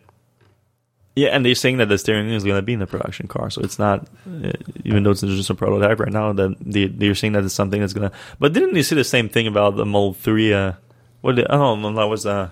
[1.18, 3.28] yeah, and they're saying that the steering wheel is going to be in the production
[3.28, 4.52] car, so it's not uh,
[4.86, 6.32] even though it's just a prototype right now.
[6.32, 8.12] That they they're saying that it's something that's gonna.
[8.40, 10.54] But didn't you see the same thing about the Model Three?
[10.54, 10.74] Uh,
[11.22, 11.36] what?
[11.36, 12.50] Did, oh no, that was uh.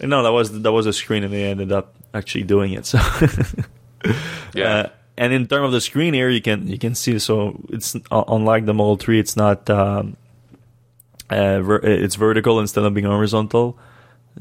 [0.00, 2.86] No, that was that was a screen, and they ended up actually doing it.
[2.86, 2.98] So,
[4.54, 4.64] Yeah.
[4.64, 7.96] Uh, and in terms of the screen here, you can you can see so it's
[7.96, 10.16] uh, unlike the Model Three, it's not um,
[11.30, 13.78] uh, ver- it's vertical instead of being horizontal,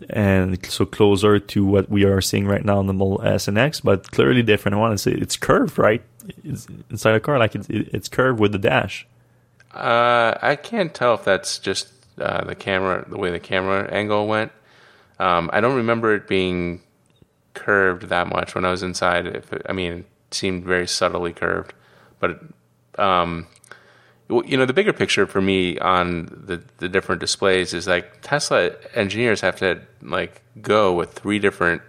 [0.09, 3.57] and so closer to what we are seeing right now in the Model S and
[3.57, 4.93] X, but clearly different one.
[4.93, 6.01] It's it's curved, right?
[6.43, 9.07] It's inside the car, like it's it's curved with the dash.
[9.73, 14.27] Uh, I can't tell if that's just uh, the camera, the way the camera angle
[14.27, 14.51] went.
[15.19, 16.81] Um, I don't remember it being
[17.53, 19.27] curved that much when I was inside.
[19.27, 21.73] It, I mean, it seemed very subtly curved,
[22.19, 22.41] but
[22.97, 23.47] um,
[24.29, 28.71] you know, the bigger picture for me on the the different displays is like Tesla
[28.95, 31.81] engineers have to like go with three different.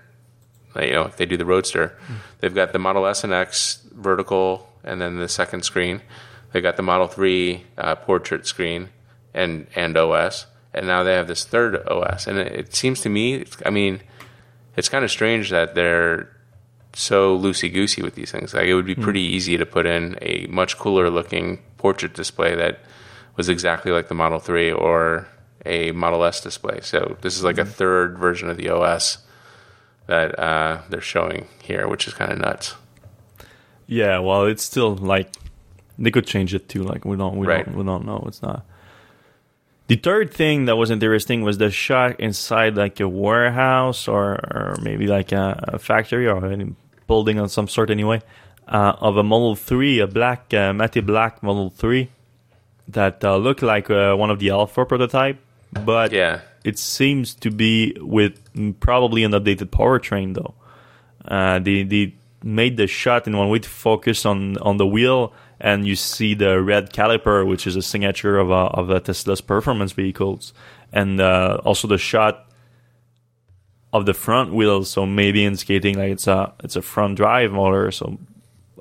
[0.75, 1.99] You know, if they do the Roadster,
[2.41, 6.03] they've got the Model S and X vertical, and then the second screen.
[6.53, 8.91] They got the Model Three uh, portrait screen
[9.33, 12.27] and and OS, and now they have this third OS.
[12.27, 14.03] And it, it seems to me, I mean,
[14.77, 16.31] it's kind of strange that they're
[16.93, 18.55] so loosey goosey with these things.
[18.55, 22.53] Like it would be pretty easy to put in a much cooler looking portrait display
[22.57, 22.81] that
[23.37, 25.29] was exactly like the Model 3 or
[25.65, 26.81] a Model S display.
[26.83, 29.19] So this is like a third version of the OS
[30.09, 32.75] that uh, they're showing here, which is kind of nuts.
[33.87, 35.29] Yeah, well, it's still like
[35.97, 36.83] they could change it too.
[36.83, 37.65] Like we don't, we Right.
[37.65, 38.25] don't, we don't know.
[38.27, 38.67] It's not.
[39.87, 44.77] The third thing that was interesting was the shot inside like a warehouse or, or
[44.83, 46.67] maybe like a, a factory or a
[47.07, 48.21] building of some sort anyway
[48.69, 52.09] of a Model 3, a black, uh, matte black Model 3
[52.89, 55.39] that uh, looked like uh, one of the Alpha prototype,
[55.85, 56.41] but Yeah.
[56.65, 60.55] it seems to be with mm, probably an updated powertrain though.
[61.27, 65.33] Uh, they they made the shot in one way to focus on on the wheel,
[65.61, 69.41] and you see the red caliper, which is a signature of a, of a Tesla's
[69.41, 70.53] performance vehicles,
[70.93, 72.47] and uh, also the shot
[73.93, 74.91] of the front wheels.
[74.91, 77.91] So maybe indicating like it's a it's a front drive motor.
[77.91, 78.19] So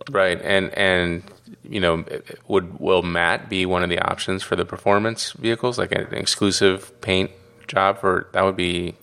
[0.09, 1.23] Right, and and
[1.63, 2.05] you know,
[2.47, 6.99] would will matte be one of the options for the performance vehicles, like an exclusive
[7.01, 7.31] paint
[7.67, 8.95] job for that would be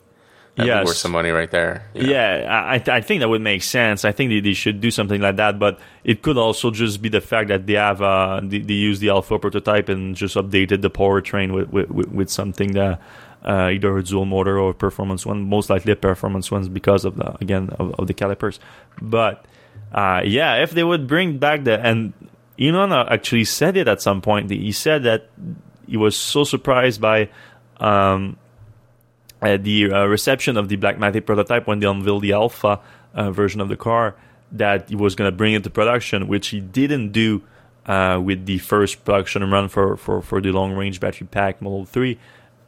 [0.55, 0.85] Yes.
[0.85, 1.89] worth some money right there.
[1.95, 2.11] you know?
[2.13, 4.05] Yeah, I, I think that would make sense.
[4.05, 7.09] I think they, they should do something like that, but it could also just be
[7.09, 10.83] the fact that they have uh, they, they use the alpha prototype and just updated
[10.83, 13.01] the powertrain with with, with, with something that
[13.45, 17.07] uh, either a dual motor or a performance one, most likely a performance one because
[17.07, 18.61] of the again of, of the calipers.
[19.01, 19.47] But
[19.93, 22.13] uh, yeah, if they would bring back the and
[22.59, 24.51] Elon actually said it at some point.
[24.51, 25.29] He said that
[25.87, 27.29] he was so surprised by.
[27.79, 28.37] Um,
[29.43, 32.79] uh, the uh, reception of the Black Matic prototype when they unveiled the alpha
[33.13, 34.15] uh, version of the car
[34.53, 37.43] that he was going to bring it to production, which he didn't do
[37.87, 41.85] uh, with the first production run for, for, for the long range battery pack Model
[41.85, 42.19] 3.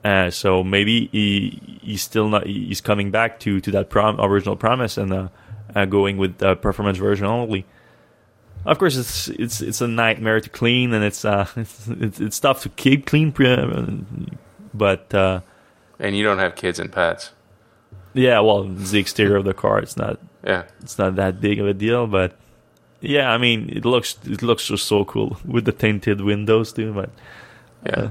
[0.04, 4.56] Uh, so maybe he he's still not he's coming back to, to that prom, original
[4.56, 5.30] promise and
[5.74, 7.64] uh, uh, going with the performance version only.
[8.64, 12.40] Of course, it's it's it's a nightmare to clean and it's uh it's it's, it's
[12.40, 13.30] tough to keep clean,
[14.72, 15.40] but uh,
[16.00, 17.30] And you don't have kids and pets.
[18.14, 19.78] yeah, well, the exterior of the car.
[19.80, 20.64] It's not Yeah.
[20.80, 22.36] it's not that big of a deal, but
[23.00, 26.92] yeah, I mean, it looks it looks just so cool with the tinted windows too.
[26.94, 27.10] But
[27.84, 27.92] Yeah.
[28.00, 28.10] Uh,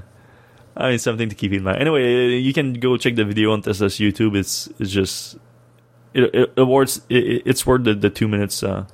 [0.75, 1.77] I mean, something to keep in mind.
[1.77, 4.35] Anyway, uh, you can go check the video on Tesla's YouTube.
[4.35, 5.37] It's it's just
[6.13, 8.85] it, it, worth it, it's worth the, the two minutes uh,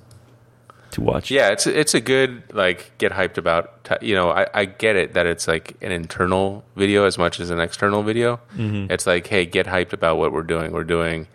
[0.91, 1.29] to watch.
[1.31, 3.83] Yeah, it's it's a good like get hyped about.
[3.83, 7.39] T- you know, I, I get it that it's like an internal video as much
[7.39, 8.39] as an external video.
[8.55, 8.91] Mm-hmm.
[8.91, 10.71] It's like, hey, get hyped about what we're doing.
[10.71, 11.27] We're doing,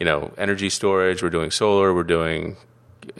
[0.00, 1.22] you know, energy storage.
[1.22, 1.92] We're doing solar.
[1.94, 2.56] We're doing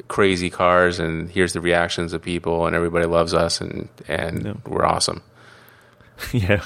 [0.08, 4.52] crazy cars, and here's the reactions of people, and everybody loves us, and and Yeah.
[4.66, 5.22] we're awesome.
[6.32, 6.64] yeah.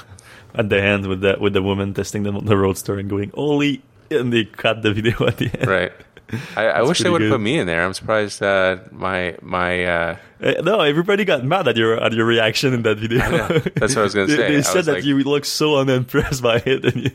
[0.55, 3.81] At the end with the with the woman testing the the roadster and going only,
[4.11, 5.67] and they cut the video at the end.
[5.67, 5.91] Right.
[6.55, 7.31] I, I wish they would good.
[7.31, 7.83] put me in there.
[7.83, 12.25] I'm surprised uh, my my uh, Uh, no, everybody got mad at your at your
[12.25, 13.19] reaction in that video.
[13.75, 14.47] That's what I was gonna they, say.
[14.51, 17.11] They I said that like- you looked so unimpressed by it, you,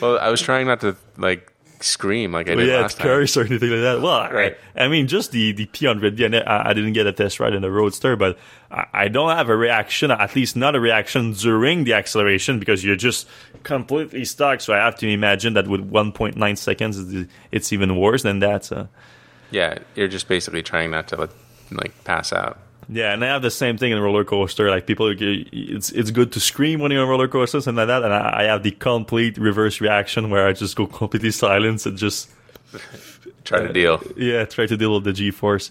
[0.00, 1.52] well, I was trying not to like
[1.84, 3.06] scream like I did yeah, last time.
[3.06, 4.00] curse or anything like that.
[4.00, 4.56] Well, Right.
[4.76, 6.18] I, I mean, just the the P100.
[6.18, 8.38] Yeah, I, I didn't get a test ride in the Roadster, but
[8.70, 10.10] I, I don't have a reaction.
[10.10, 13.28] At least not a reaction during the acceleration because you're just
[13.62, 14.60] completely stuck.
[14.60, 18.64] So I have to imagine that with 1.9 seconds, it's- it's even worse than that.
[18.64, 18.88] So.
[19.50, 21.28] Yeah, you're just basically trying not to
[21.70, 22.58] like pass out.
[22.88, 24.68] Yeah, and I have the same thing in roller coaster.
[24.70, 28.02] Like people, it's it's good to scream when you're on roller coasters and like that.
[28.02, 31.96] And I, I have the complete reverse reaction where I just go completely silent and
[31.96, 32.30] just
[33.44, 34.02] Try to deal.
[34.16, 35.70] yeah try to deal with the G force.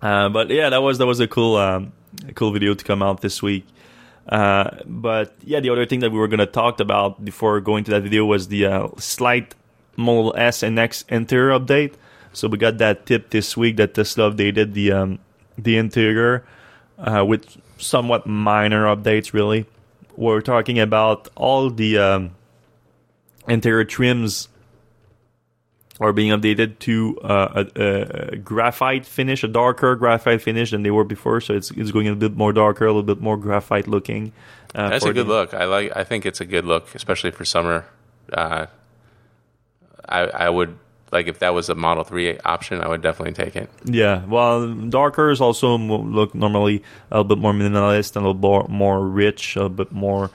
[0.00, 1.92] Uh, but yeah, that was that was a cool um,
[2.26, 3.66] a cool video to come out this week.
[4.28, 7.90] Uh, but yeah, the other thing that we were gonna talk about before going to
[7.92, 9.54] that video was the uh, slight
[9.96, 11.94] Model S and X interior update.
[12.32, 15.18] So we got that tip this week that Tesla updated the um,
[15.58, 16.44] the interior
[16.98, 19.32] uh, with somewhat minor updates.
[19.32, 19.66] Really,
[20.16, 22.30] we're talking about all the um,
[23.46, 24.48] interior trims
[26.00, 30.90] are being updated to uh, a, a graphite finish, a darker graphite finish than they
[30.90, 31.40] were before.
[31.40, 34.32] So it's it's going a bit more darker, a little bit more graphite looking.
[34.74, 35.54] Uh, That's a good the- look.
[35.54, 35.96] I like.
[35.96, 37.86] I think it's a good look, especially for summer.
[38.32, 38.66] Uh,
[40.08, 40.78] I I would
[41.12, 42.80] like if that was a Model Three option.
[42.80, 43.70] I would definitely take it.
[43.84, 48.40] Yeah, well, darker is also look normally a little bit more minimalist and a little
[48.40, 50.30] more, more rich, a bit more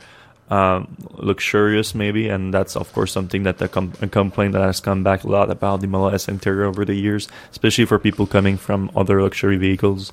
[0.49, 2.29] um, luxurious, maybe.
[2.29, 5.27] And that's of course something that the com- a complaint that has come back a
[5.27, 9.21] lot about the Model S interior over the years, especially for people coming from other
[9.21, 10.11] luxury vehicles.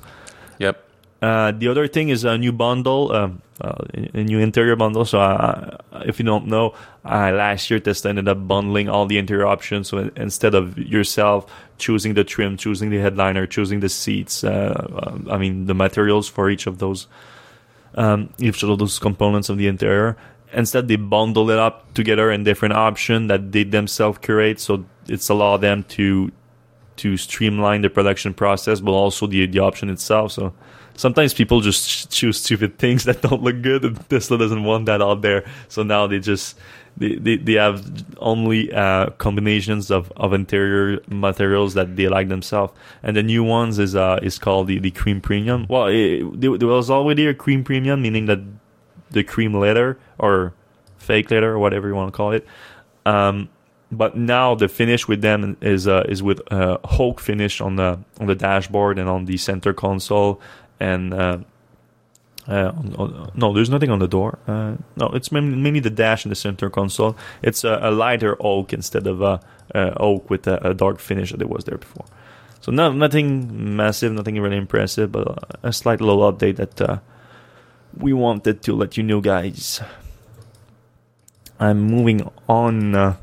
[0.59, 0.83] Yep.
[1.21, 3.75] Uh, the other thing is a new bundle, um, uh,
[4.13, 5.05] a new interior bundle.
[5.05, 6.73] So, uh, if you don't know,
[7.05, 9.89] uh, last year Tesla ended up bundling all the interior options.
[9.89, 15.37] So instead of yourself choosing the trim, choosing the headliner, choosing the seats, uh, I
[15.37, 17.07] mean the materials for each of those,
[17.95, 20.17] um, each of those components of the interior.
[20.53, 24.59] Instead, they bundle it up together in different options that they themselves curate.
[24.59, 26.31] So it's allow them to
[26.97, 30.33] to streamline the production process, but also the the option itself.
[30.33, 30.53] So
[30.95, 34.85] sometimes people just ch- choose stupid things that don't look good, and Tesla doesn't want
[34.85, 35.45] that out there.
[35.67, 36.57] So now they just
[36.97, 37.85] they they, they have
[38.17, 42.73] only uh, combinations of, of interior materials that they like themselves.
[43.03, 45.65] And the new ones is uh is called the, the cream premium.
[45.69, 48.39] Well, it, there, there was already a cream premium, meaning that
[49.11, 50.53] the cream leather or
[50.97, 52.45] fake leather or whatever you want to call it.
[53.05, 53.49] Um,
[53.91, 57.99] but now the finish with them is uh, is with uh, Hulk finish on the
[58.19, 60.39] on the dashboard and on the center console
[60.81, 61.37] and uh,
[62.47, 64.39] uh, on, on, no, there's nothing on the door.
[64.47, 67.15] Uh, no, it's mainly, the dash in the center console.
[67.41, 69.39] It's a, a lighter oak instead of a,
[69.75, 72.05] a oak with a, a dark finish that it was there before.
[72.61, 76.99] So no, nothing massive, nothing really impressive, but uh, a slight little update that uh,
[77.97, 79.81] we wanted to let you know, guys.
[81.59, 82.95] I'm moving on.
[82.95, 83.15] Uh,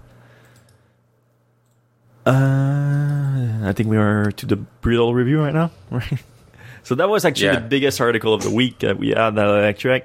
[2.28, 6.22] Uh, I think we are to the brutal review right now, right?
[6.88, 7.60] So that was actually Yeah.
[7.60, 10.04] the biggest article of the week that we had at Electrek,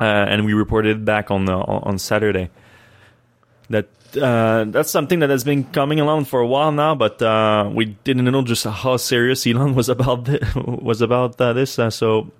[0.00, 2.48] uh, and we reported back on uh, on Saturday.
[3.68, 7.68] That uh, that's something that has been coming along for a while now, but uh,
[7.70, 11.78] we didn't know just how serious Elon was about was about uh, this.
[11.78, 12.30] Uh, so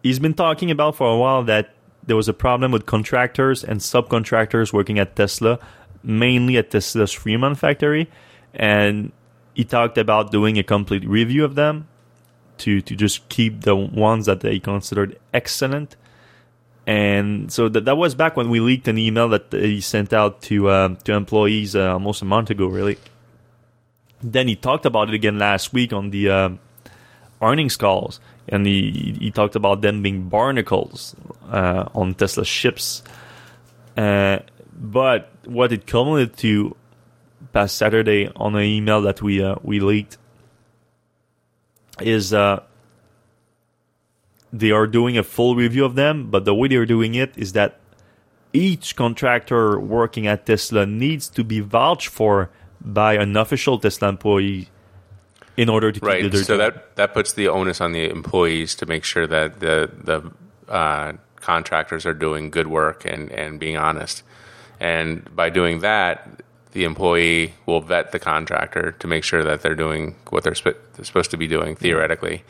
[0.00, 1.74] he's been talking about for a while that
[2.06, 5.58] there was a problem with contractors and subcontractors working at Tesla,
[6.04, 8.06] mainly at Tesla's Fremont factory,
[8.54, 9.10] and
[9.54, 11.88] he talked about doing a complete review of them
[12.58, 15.96] to to just keep the ones that they considered excellent.
[16.86, 20.42] And so that that was back when we leaked an email that he sent out
[20.42, 22.98] to um, to employees uh, almost a month ago, really.
[24.22, 26.58] Then he talked about it again last week on the um,
[27.40, 31.14] earnings calls, and he he talked about them being barnacles
[31.50, 33.02] uh, on Tesla ships.
[33.96, 34.40] Uh,
[34.76, 36.76] but what it culminated to
[37.54, 40.18] past Saturday on an email that we uh, we leaked
[42.00, 42.60] is uh,
[44.52, 47.32] they are doing a full review of them, but the way they are doing it
[47.36, 47.78] is that
[48.52, 54.68] each contractor working at Tesla needs to be vouched for by an official Tesla employee
[55.56, 56.30] in order to keep Right.
[56.30, 59.90] their So that that puts the onus on the employees to make sure that the
[60.02, 64.24] the uh, contractors are doing good work and and being honest.
[64.80, 66.42] And by doing that,
[66.74, 70.76] the employee will vet the contractor to make sure that they're doing what they're, sp-
[71.02, 72.44] supposed to be doing theoretically,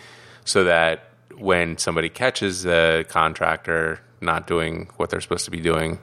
[0.45, 5.99] so that when somebody catches the contractor not doing what they're supposed to be doing,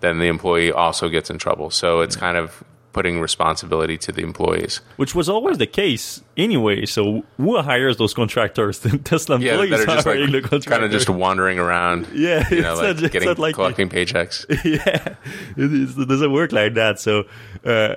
[0.00, 1.70] then the employee also gets in trouble.
[1.70, 4.80] So it's kind of putting responsibility to the employees.
[4.96, 6.84] which was always the case anyway.
[6.86, 8.78] So who hires those contractors?
[8.84, 10.66] The Tesla Yeah, employees that are just hiring the contractors.
[10.66, 12.08] kind of just wandering around.
[12.14, 14.44] Yeah, you know, it's like not- getting like- collecting paychecks.
[14.64, 15.14] yeah,
[15.56, 16.98] it, is, it doesn't work like that.
[16.98, 17.24] So,
[17.64, 17.94] uh,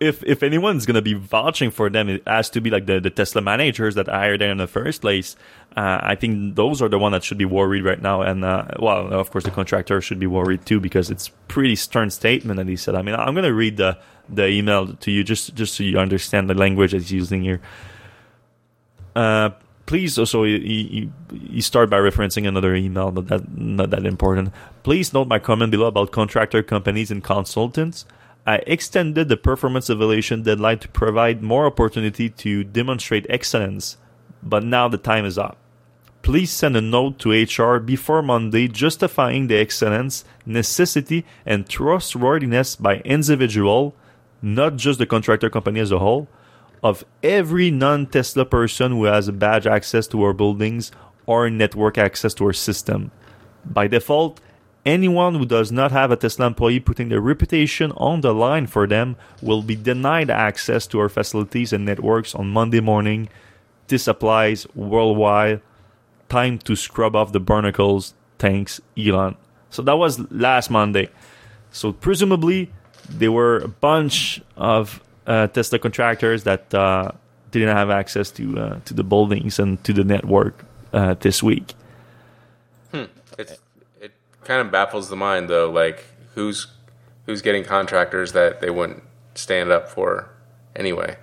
[0.00, 3.10] if if anyone's gonna be vouching for them, it has to be like the, the
[3.10, 5.34] Tesla managers that hired them in the first place.
[5.76, 8.22] Uh, I think those are the one that should be worried right now.
[8.22, 12.10] And uh, well, of course, the contractor should be worried too because it's pretty stern
[12.10, 12.94] statement that he said.
[12.94, 16.48] I mean, I'm gonna read the the email to you just just so you understand
[16.48, 17.60] the language that he's using here.
[19.16, 19.50] Uh,
[19.86, 24.52] please also you, you start by referencing another email not that not that important.
[24.82, 28.04] Please note my comment below about contractor companies and consultants.
[28.46, 33.98] I extended the performance evaluation deadline to provide more opportunity to demonstrate excellence
[34.42, 35.56] but now the time is up.
[36.22, 42.96] Please send a note to hr before monday justifying the excellence necessity and trustworthiness by
[42.98, 43.94] individual
[44.42, 46.28] not just the contractor company as a whole
[46.82, 50.92] of every non Tesla person who has a badge access to our buildings
[51.26, 53.10] or network access to our system.
[53.64, 54.40] By default,
[54.86, 58.86] anyone who does not have a Tesla employee putting their reputation on the line for
[58.86, 63.28] them will be denied access to our facilities and networks on Monday morning.
[63.88, 65.60] This applies worldwide.
[66.28, 68.14] Time to scrub off the barnacles.
[68.38, 69.36] Thanks, Elon.
[69.70, 71.08] So that was last Monday.
[71.70, 72.70] So presumably,
[73.08, 77.12] there were a bunch of uh, Tesla contractors that uh,
[77.50, 81.74] didn't have access to uh, to the buildings and to the network uh, this week.
[82.92, 83.60] It
[84.00, 84.12] it
[84.44, 85.70] kind of baffles the mind though.
[85.70, 86.66] Like who's
[87.26, 89.02] who's getting contractors that they wouldn't
[89.34, 90.30] stand up for
[90.74, 91.16] anyway.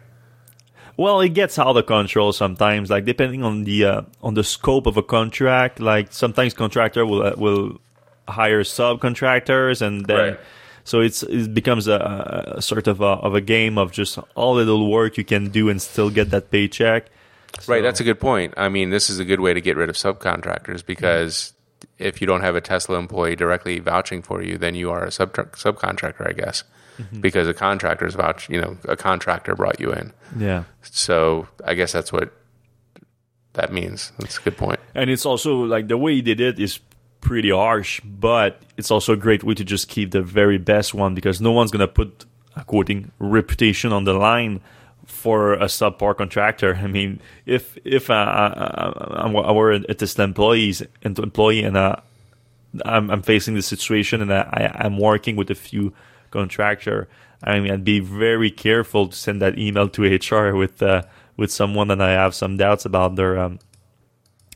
[0.98, 2.89] Well, it gets out of control sometimes.
[2.89, 7.21] Like depending on the uh, on the scope of a contract, like sometimes contractor will
[7.24, 7.82] uh, will
[8.30, 10.39] hire subcontractors, and then Right.
[10.86, 14.54] So it's it becomes a, a sort of a, of a game of just all
[14.56, 17.08] the little work you can do and still get that paycheck.
[17.67, 18.54] Right, that's a good point.
[18.56, 21.54] I mean, this is a good way to get rid of subcontractors because
[21.98, 25.12] if you don't have a Tesla employee directly vouching for you, then you are a
[25.12, 26.63] sub subcontractor, I guess,
[27.00, 27.19] mm-hmm.
[27.19, 28.48] because a contractor's vouch.
[28.50, 30.13] You know, a contractor brought you in.
[30.38, 30.65] Yeah.
[30.84, 32.32] So I guess that's what
[33.54, 34.12] that means.
[34.19, 34.80] That's a good point.
[34.93, 36.80] And it's also like the way he did it is
[37.26, 41.16] pretty harsh, but it's also a great way to just keep the very best one
[41.16, 42.24] because no one's gonna put
[42.56, 44.62] a quoting reputation on the line
[45.08, 46.76] for a subpar contractor.
[46.76, 51.96] I mean, if if I, I, I were a Tesla employees and employee and uh,
[52.86, 55.94] I'm, I'm facing this situation and I, I'm working with a few
[56.30, 57.08] contractor,
[57.44, 61.02] I mean, I'd be very careful to send that email to HR with uh,
[61.38, 63.58] with someone that I have some doubts about their um,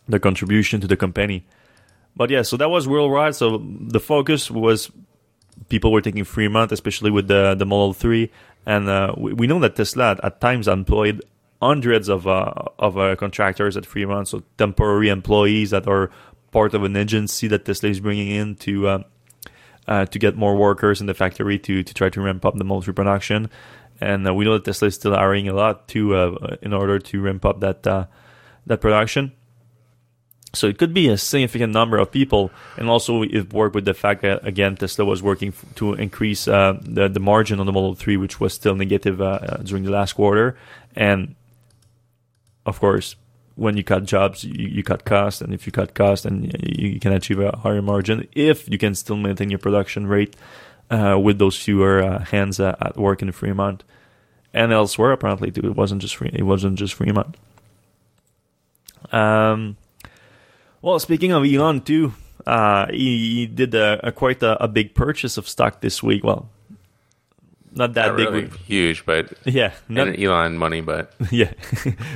[0.07, 1.45] their contribution to the company.
[2.15, 3.35] But yeah, so that was worldwide.
[3.35, 4.91] So the focus was
[5.69, 8.31] people were taking Fremont, especially with the the Model Three,
[8.65, 11.21] and uh, we, we know that Tesla at, times employed
[11.61, 16.11] hundreds of uh, of uh, contractors at Fremont, so temporary employees that are
[16.51, 19.03] part of an agency that Tesla is bringing in to uh,
[19.87, 22.63] uh, to get more workers in the factory to to try to ramp up the
[22.63, 23.49] Model 3 production.
[24.01, 26.99] And uh, we know that Tesla is still hiring a lot to uh, in order
[26.99, 29.33] to ramp up that that production.
[30.53, 33.93] So it could be a significant number of people, and also it worked with the
[33.93, 37.71] fact that again Tesla was working f- to increase uh, the the margin on the
[37.71, 40.57] Model 3, which was still negative uh, during the last quarter,
[40.95, 41.35] and
[42.65, 43.15] of course
[43.59, 46.91] when you cut jobs, you, you cut costs, and if you cut costs, then you,
[46.91, 50.33] you, can achieve a higher margin if you can still maintain your production rate
[50.89, 53.83] uh, with those fewer uh, hands uh, at work in Fremont
[54.53, 55.11] and elsewhere.
[55.11, 56.31] Apparently, too, it wasn't just free.
[56.33, 57.35] It wasn't just Fremont.
[59.11, 59.75] Um,
[60.81, 62.13] well, speaking of Elon, too,
[62.45, 66.23] uh, he, he, did a, a quite a, a, big purchase of stock this week.
[66.23, 66.49] Well,
[67.73, 68.29] not that not big.
[68.29, 71.53] Really huge, but yeah, not Elon money, but yeah,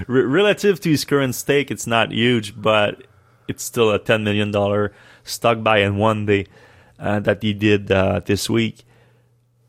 [0.07, 3.03] relative to his current stake, it's not huge, but
[3.47, 4.93] it's still a ten million dollar
[5.23, 6.47] stock buy in one day
[6.99, 8.83] uh, that he did uh, this week.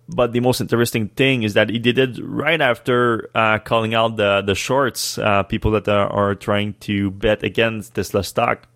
[0.07, 4.16] But the most interesting thing is that he did it right after uh, calling out
[4.16, 8.68] the the shorts, uh, people that are, are, trying to bet against Tesla stock,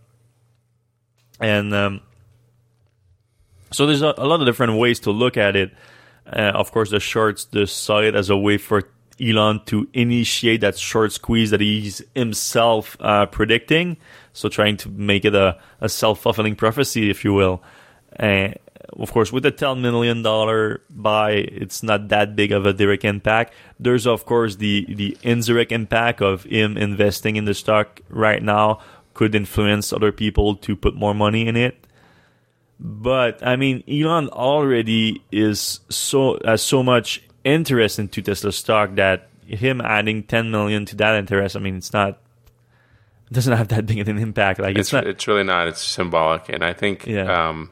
[1.40, 2.00] and um,
[3.70, 5.72] so there's a, a lot of different ways to look at it.
[6.26, 8.84] Uh, of course, the shorts decide as a way for
[9.20, 13.96] Elon to initiate that short squeeze that he's himself uh, predicting.
[14.32, 17.62] So trying to make it a, a self fulfilling prophecy, if you will.
[18.18, 18.50] Uh,
[18.92, 20.22] of course, with the $10 million
[20.90, 23.52] buy, it's not that big of a direct impact.
[23.78, 28.80] There's, of course, the, the indirect impact of him investing in the stock right now
[29.18, 31.76] could influence other people to put more money in it.
[32.78, 39.28] But I mean, Elon already is so has so much interest into Tesla stock that
[39.44, 42.20] him adding 10 million to that interest, I mean, it's not
[43.28, 44.60] it doesn't have that big of an impact.
[44.60, 45.08] Like it's, it's not.
[45.08, 45.66] It's really not.
[45.66, 47.04] It's symbolic, and I think.
[47.04, 47.26] Yeah.
[47.26, 47.70] Um,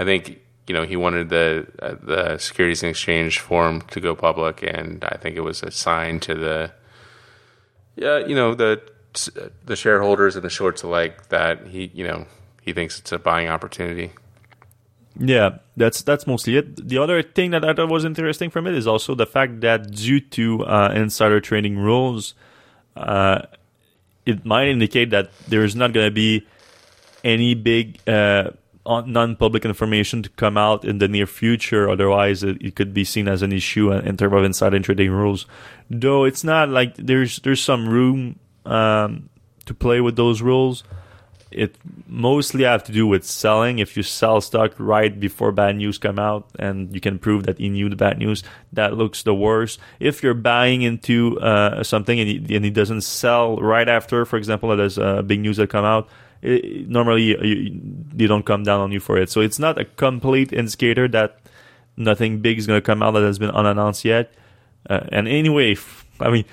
[0.00, 4.16] I think you know he wanted the uh, the Securities and Exchange form to go
[4.16, 6.72] public, and I think it was a sign to the
[7.94, 8.82] yeah you know the
[9.64, 12.26] the shareholders and the shorts alike that he you know
[12.62, 14.12] he thinks it's a buying opportunity.
[15.18, 16.88] Yeah, that's that's mostly it.
[16.88, 19.90] The other thing that I thought was interesting from it is also the fact that
[19.92, 22.34] due to uh, insider trading rules,
[22.96, 23.42] uh,
[24.26, 26.46] it might indicate that there is not going to be
[27.22, 28.50] any big uh,
[28.86, 31.88] non-public information to come out in the near future.
[31.88, 35.46] Otherwise, it, it, could be seen as an issue in terms of insider trading rules.
[35.88, 39.28] Though it's not like there's there's some room um,
[39.66, 40.84] to play with those rules
[41.54, 43.78] it mostly have to do with selling.
[43.78, 47.58] If you sell stock right before bad news come out, and you can prove that
[47.58, 48.42] he knew the bad news,
[48.72, 49.78] that looks the worst.
[50.00, 54.36] If you're buying into uh, something and he, and he, doesn't sell right after, for
[54.36, 56.08] example, there's a big news that come out,
[56.42, 57.80] it, normally you,
[58.12, 59.30] they don't come down on you for it.
[59.30, 61.38] So it's not a complete indicator that
[61.96, 64.34] nothing big is going to come out that has been unannounced yet.
[64.90, 65.76] Uh, and anyway,
[66.20, 66.44] I mean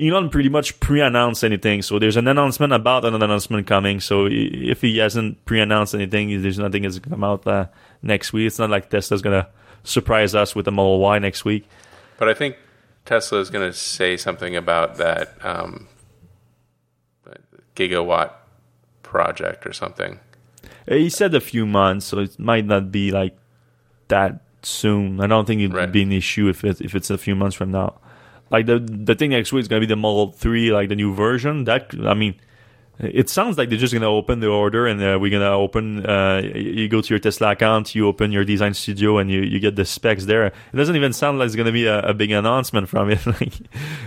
[0.00, 4.00] Elon pretty much pre-announced anything, so there's an announcement about an announcement coming.
[4.00, 7.66] So if he hasn't pre-announced anything, there's nothing that's gonna come out uh,
[8.02, 8.48] next week.
[8.48, 9.48] It's not like Tesla's gonna
[9.84, 11.68] surprise us with the Model Y next week.
[12.18, 12.56] But I think
[13.04, 15.86] Tesla is gonna say something about that um,
[17.76, 18.32] gigawatt
[19.04, 20.18] project or something.
[20.88, 23.38] He said a few months, so it might not be like
[24.08, 25.20] that soon.
[25.20, 25.90] I don't think it'd right.
[25.90, 28.00] be an issue if it, if it's a few months from now
[28.50, 31.14] like the the thing next week is gonna be the Model Three, like the new
[31.14, 31.64] version.
[31.64, 32.34] That I mean,
[33.00, 36.06] it sounds like they're just gonna open the order and uh, we're gonna open.
[36.06, 39.58] Uh, you go to your Tesla account, you open your design studio, and you, you
[39.58, 40.46] get the specs there.
[40.46, 43.26] It doesn't even sound like it's gonna be a, a big announcement from it.
[43.26, 43.52] like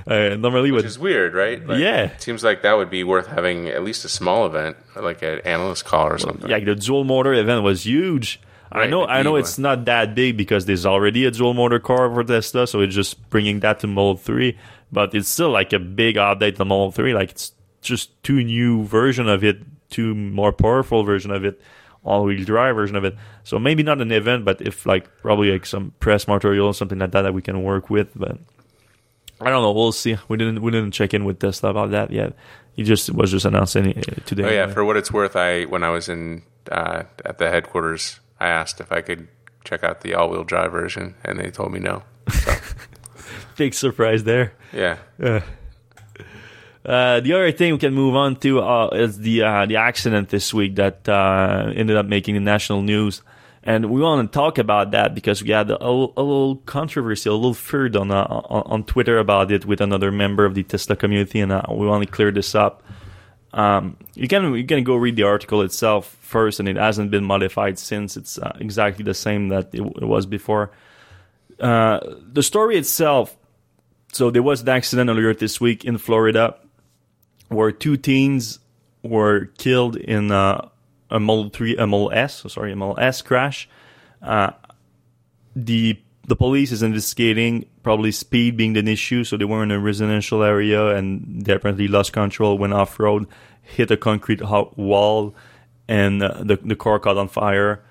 [0.08, 1.66] uh, normally, which is weird, right?
[1.66, 4.78] Like, yeah, it seems like that would be worth having at least a small event,
[4.96, 6.50] like an analyst call or something.
[6.50, 8.40] Yeah, the dual motor event was huge.
[8.74, 11.80] Right, I know, I know, it's not that big because there's already a dual motor
[11.80, 14.58] car for Tesla, so it's just bringing that to Model Three.
[14.92, 17.14] But it's still like a big update to Model Three.
[17.14, 19.60] Like it's just two new version of it,
[19.90, 21.62] two more powerful version of it,
[22.04, 23.16] all-wheel drive version of it.
[23.44, 27.00] So maybe not an event, but if like probably like some press material or something
[27.00, 28.10] like that that we can work with.
[28.16, 28.38] But
[29.40, 29.72] I don't know.
[29.72, 30.18] We'll see.
[30.28, 32.34] We didn't we didn't check in with Tesla about that yet.
[32.74, 33.94] He just was just announcing
[34.26, 34.44] today.
[34.44, 38.20] Oh yeah, for what it's worth, I when I was in uh, at the headquarters
[38.40, 39.28] I asked if I could
[39.64, 42.04] check out the all-wheel drive version, and they told me no.
[42.32, 42.54] So.
[43.58, 44.54] Big surprise there.
[44.72, 44.98] Yeah.
[45.22, 45.42] Uh,
[46.86, 50.30] uh, the other thing we can move on to uh, is the uh, the accident
[50.30, 53.22] this week that uh, ended up making the national news,
[53.64, 57.34] and we want to talk about that because we had a, a little controversy, a
[57.34, 61.42] little feud on, on, on Twitter about it with another member of the Tesla community,
[61.42, 62.84] and we want to clear this up.
[63.54, 67.24] Um, you can you can go read the article itself first, and it hasn't been
[67.24, 68.18] modified since.
[68.18, 70.72] It's uh, exactly the same that it, it was before.
[71.60, 72.00] Uh,
[72.34, 73.36] the story itself.
[74.14, 76.56] So there was an accident earlier this week in Florida,
[77.50, 78.60] where two teens
[79.04, 83.70] were killed in a Model Three, a Model S, sorry, a Model S crash.
[84.22, 84.52] Uh,
[85.56, 89.24] the the police is investigating probably speed being an issue.
[89.24, 93.28] So they were in a residential area and they apparently lost control, went off road,
[93.62, 94.42] hit a concrete
[94.76, 95.34] wall,
[95.88, 97.82] and uh, the the car caught on fire,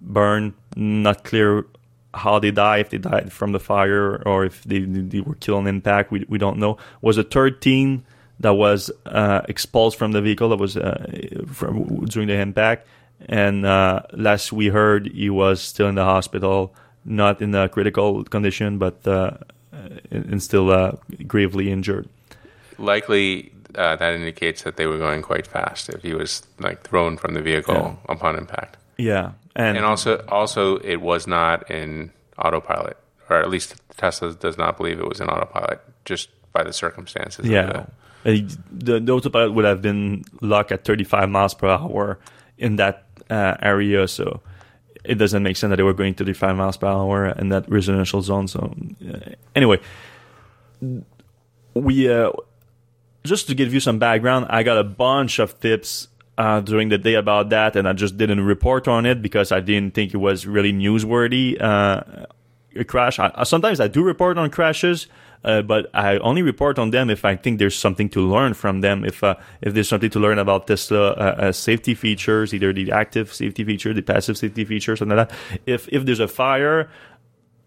[0.00, 0.54] burned.
[0.76, 1.66] Not clear
[2.12, 5.58] how they died, if they died from the fire or if they, they were killed
[5.58, 6.10] on impact.
[6.10, 6.78] We we don't know.
[7.00, 8.04] Was a third teen
[8.40, 11.06] that was uh, expulsed from the vehicle that was uh,
[11.46, 12.88] from during the impact.
[13.26, 16.74] And uh, last we heard, he was still in the hospital
[17.04, 19.32] not in a critical condition, but uh,
[20.10, 20.92] and still uh,
[21.26, 22.08] gravely injured.
[22.78, 25.88] Likely, uh, that indicates that they were going quite fast.
[25.88, 28.12] If he was like thrown from the vehicle yeah.
[28.12, 28.76] upon impact.
[28.96, 32.96] Yeah, and and also also it was not in autopilot,
[33.28, 37.46] or at least Tesla does not believe it was in autopilot, just by the circumstances.
[37.46, 37.86] Yeah.
[38.22, 42.18] The, the, the autopilot would have been locked at 35 miles per hour
[42.56, 44.40] in that uh, area, so
[45.04, 48.22] it doesn't make sense that they were going 35 miles per hour in that residential
[48.22, 48.48] zone.
[48.48, 48.74] So
[49.54, 49.80] anyway,
[51.74, 52.32] we uh,
[53.24, 56.98] just to give you some background, I got a bunch of tips uh, during the
[56.98, 60.18] day about that, and I just didn't report on it because I didn't think it
[60.18, 61.60] was really newsworthy.
[61.60, 62.26] Uh,
[62.76, 63.18] a crash.
[63.18, 65.06] I, sometimes I do report on crashes
[65.44, 68.80] uh, but I only report on them if I think there's something to learn from
[68.80, 69.04] them.
[69.04, 72.90] If uh, if there's something to learn about Tesla uh, uh safety features, either the
[72.92, 75.60] active safety feature, the passive safety feature, something like that.
[75.66, 76.90] If if there's a fire,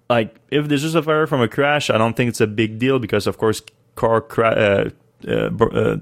[0.09, 2.79] like if there's just a fire from a crash, I don't think it's a big
[2.79, 3.61] deal because of course
[3.95, 4.89] car uh,
[5.27, 5.97] uh,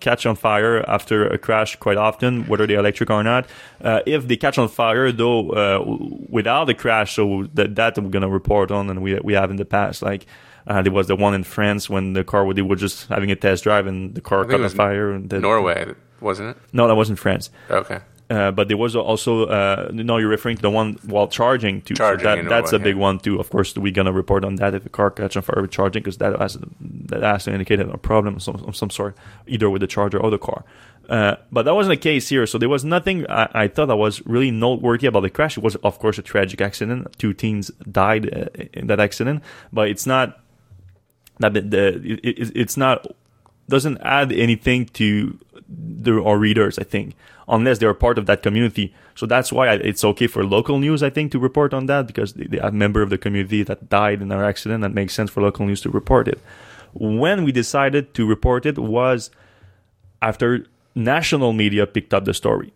[0.00, 3.46] catch on fire after a crash quite often, whether they're electric or not.
[3.80, 5.84] Uh, if they catch on fire, though, uh,
[6.28, 9.50] without a crash, so that, that we're going to report on and we, we have
[9.50, 10.02] in the past.
[10.02, 10.26] Like,
[10.70, 13.36] uh, there was the one in France when the car they were just having a
[13.36, 15.10] test drive and the car caught on fire.
[15.10, 16.56] And the, Norway, wasn't it?
[16.72, 17.50] No, that wasn't France.
[17.68, 17.98] Okay.
[18.30, 20.18] Uh, but there was also uh, no.
[20.18, 21.94] You're referring to the one while charging too.
[21.94, 23.02] Charging so that, that's Norway, a big yeah.
[23.02, 23.40] one too.
[23.40, 26.04] Of course, we're gonna report on that if a car catches on fire with charging
[26.04, 29.16] because that has that has to indicate a problem of some, of some sort,
[29.48, 30.64] either with the charger or the car.
[31.08, 32.46] Uh, but that wasn't the case here.
[32.46, 35.58] So there was nothing I, I, thought that was really noteworthy about the crash.
[35.58, 37.18] It was, of course, a tragic accident.
[37.18, 39.42] Two teens died uh, in that accident,
[39.72, 40.39] but it's not
[41.40, 43.06] that the, the it, it's not
[43.68, 45.38] doesn't add anything to
[45.68, 46.78] the, our readers.
[46.78, 47.14] I think
[47.50, 48.94] unless they're part of that community.
[49.16, 52.32] So that's why it's okay for local news, I think, to report on that because
[52.32, 54.82] they, are a member of the community that died in our accident.
[54.82, 56.40] That makes sense for local news to report it.
[56.94, 59.30] When we decided to report it was
[60.22, 62.72] after national media picked up the story.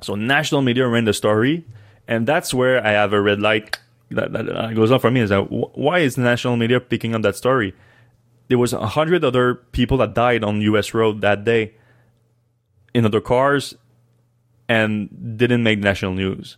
[0.00, 1.66] So national media ran the story,
[2.06, 3.80] and that's where I have a red light
[4.10, 7.36] that, that goes on for me is that why is national media picking up that
[7.36, 7.74] story?
[8.48, 10.94] There was a hundred other people that died on U.S.
[10.94, 11.74] road that day
[12.94, 13.74] in other cars
[14.68, 16.56] and didn't make national news.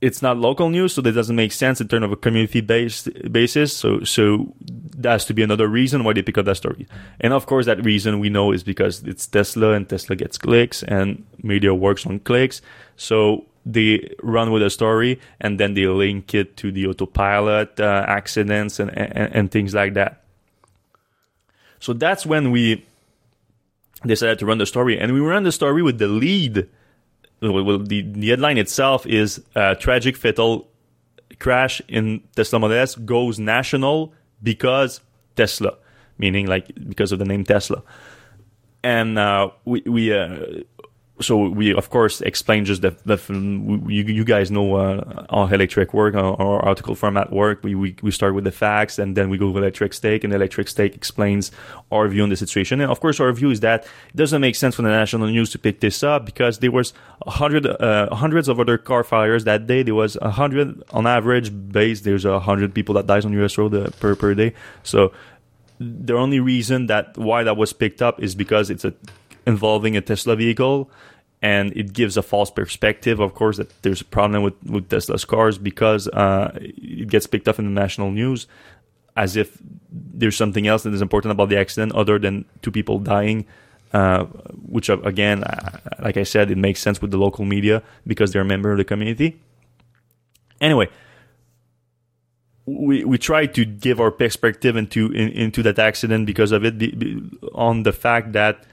[0.00, 3.08] It's not local news, so that doesn't make sense in terms of a community based
[3.32, 3.74] basis.
[3.74, 6.86] So, so that has to be another reason why they pick up that story.
[7.20, 10.82] And of course, that reason we know is because it's Tesla and Tesla gets clicks
[10.82, 12.60] and media works on clicks.
[12.96, 18.04] So they run with a story and then they link it to the autopilot uh,
[18.06, 20.22] accidents and, and, and things like that.
[21.80, 22.86] So that's when we
[24.06, 26.68] decided to run the story, and we ran the story with the lead.
[27.40, 30.68] Well, the, the headline itself is uh, tragic fatal
[31.38, 35.00] crash in Tesla Model S goes national because
[35.34, 35.76] Tesla,
[36.18, 37.82] meaning like because of the name Tesla.
[38.82, 40.62] And uh, we we uh,
[41.20, 43.18] so we of course explain just that the
[43.88, 47.62] you, you guys know uh, Electrek work or article format work.
[47.62, 50.32] We, we we start with the facts and then we go with Electrek's take and
[50.32, 51.50] Electrek's take explains
[51.90, 52.80] our view on the situation.
[52.80, 55.50] And of course our view is that it doesn't make sense for the national news
[55.50, 56.92] to pick this up because there was
[57.26, 59.82] hundred uh, hundreds of other car fires that day.
[59.82, 63.56] There was a hundred on average base there's a hundred people that dies on US
[63.56, 64.52] road uh, per per day.
[64.82, 65.12] So
[65.78, 68.92] the only reason that why that was picked up is because it's a
[69.46, 70.90] involving a Tesla vehicle
[71.42, 75.24] and it gives a false perspective, of course, that there's a problem with, with Tesla's
[75.24, 78.46] cars because uh, it gets picked up in the national news
[79.16, 79.58] as if
[79.90, 83.46] there's something else that is important about the accident other than two people dying.
[83.92, 84.24] Uh,
[84.66, 88.32] which uh, again, uh, like I said, it makes sense with the local media because
[88.32, 89.40] they're a member of the community.
[90.60, 90.88] Anyway,
[92.66, 96.74] we we tried to give our perspective into in, into that accident because of it,
[97.54, 98.64] on the fact that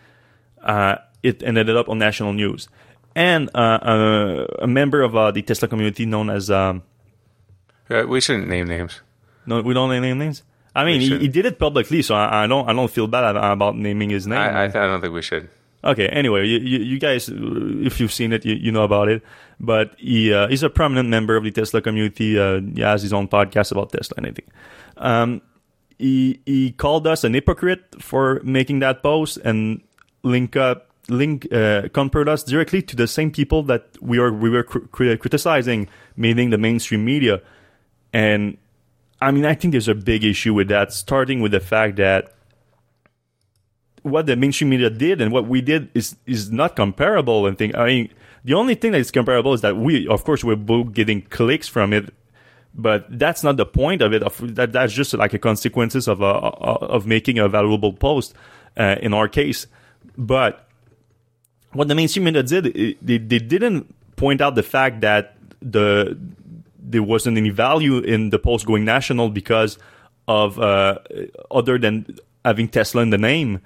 [1.21, 2.67] it ended up on national news,
[3.15, 6.81] and uh, uh, a member of uh, the Tesla community known as um,
[7.89, 9.01] Uh, we shouldn't name names.
[9.45, 10.43] no, we don't name names.
[10.75, 13.35] I mean, he, he did it publicly, so I, I don't I don't feel bad
[13.35, 14.39] about naming his name.
[14.39, 15.47] I, I, I don't think we should.
[15.83, 16.07] Okay.
[16.07, 17.35] Anyway, you, you, you guys, uh,
[17.83, 19.21] if you've seen it, you, you know about it.
[19.59, 22.39] But he uh, he's a prominent member of the Tesla community.
[22.39, 24.49] Uh, he has his own podcast about Tesla and everything.
[24.97, 25.41] Um,
[25.99, 29.81] he he called us an hypocrite for making that post and
[30.23, 34.49] link up link uh, compared us directly to the same people that we are we
[34.49, 37.41] were cr- cri- criticizing, meaning the mainstream media.
[38.13, 38.57] And
[39.21, 42.33] I mean, I think there's a big issue with that, starting with the fact that
[44.03, 47.75] what the mainstream media did and what we did is is not comparable and thing.
[47.75, 48.09] I mean,
[48.43, 51.67] the only thing that is comparable is that we, of course, we're both getting clicks
[51.67, 52.13] from it,
[52.73, 54.23] but that's not the point of it.
[54.23, 58.33] Of that, that's just like a consequences of a, of making a valuable post.
[58.75, 59.67] Uh, in our case,
[60.17, 60.67] but
[61.71, 66.17] what the mainstream media did, it, they they didn't point out the fact that the
[66.79, 69.77] there wasn't any value in the post going national because
[70.27, 70.99] of uh,
[71.51, 72.05] other than
[72.45, 73.61] having Tesla in the name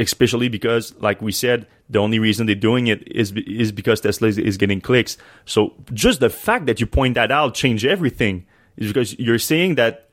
[0.00, 4.28] especially because, like we said, the only reason they're doing it is is because Tesla
[4.28, 5.16] is, is getting clicks.
[5.44, 8.46] So just the fact that you point that out change everything.
[8.76, 10.05] Is because you're saying that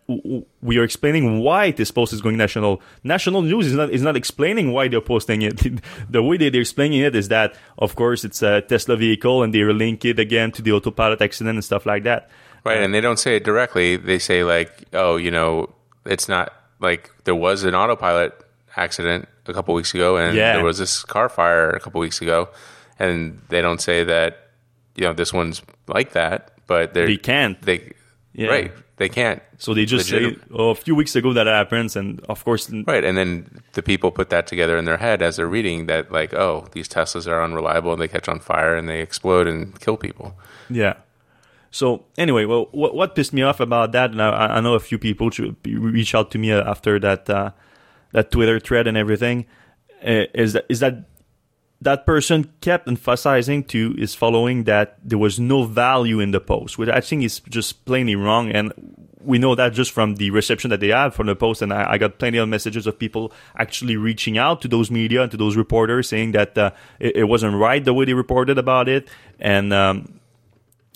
[0.62, 2.82] we are explaining why this post is going national.
[3.04, 5.62] National news is not is not explaining why they're posting it.
[6.10, 9.54] the way they, they're explaining it is that, of course, it's a Tesla vehicle and
[9.54, 12.30] they link it again to the autopilot accident and stuff like that.
[12.66, 13.97] Right, and they don't say it directly.
[13.97, 15.74] They say like, "Oh, you know,
[16.06, 18.34] it's not like there was an autopilot
[18.76, 20.54] accident a couple weeks ago, and Yeah.
[20.54, 22.49] there was this car fire a couple weeks ago,
[22.99, 24.49] and they don't say that
[24.95, 27.62] you know this one's like that, but they're, They can't.
[27.62, 27.91] They
[28.34, 28.47] Yeah.
[28.47, 28.72] right,
[29.04, 29.43] they can't.
[29.58, 33.04] So they just say, oh, a few weeks ago that happens, and of course, Right,
[33.04, 36.34] and then the people put that together in their head as they're reading that, like,
[36.34, 39.97] oh, these Teslas are unreliable and they catch on fire and they explode and kill
[39.97, 40.38] people.
[40.70, 40.95] Yeah.
[41.70, 44.80] So anyway, well, what, what pissed me off about that, and I, I know a
[44.80, 47.51] few people to reach out to me after that uh,
[48.14, 49.47] that Twitter thread and everything,
[50.06, 51.10] uh, is that is that
[51.84, 56.78] that person kept emphasizing to his following that there was no value in the post,
[56.78, 58.74] which I think is just plainly wrong, and
[59.24, 61.94] we know that just from the reception that they had from the post, and I,
[61.94, 65.38] I got plenty of messages of people actually reaching out to those media and to
[65.38, 69.08] those reporters saying that uh, it, it wasn't right the way they reported about it,
[69.40, 70.20] and um,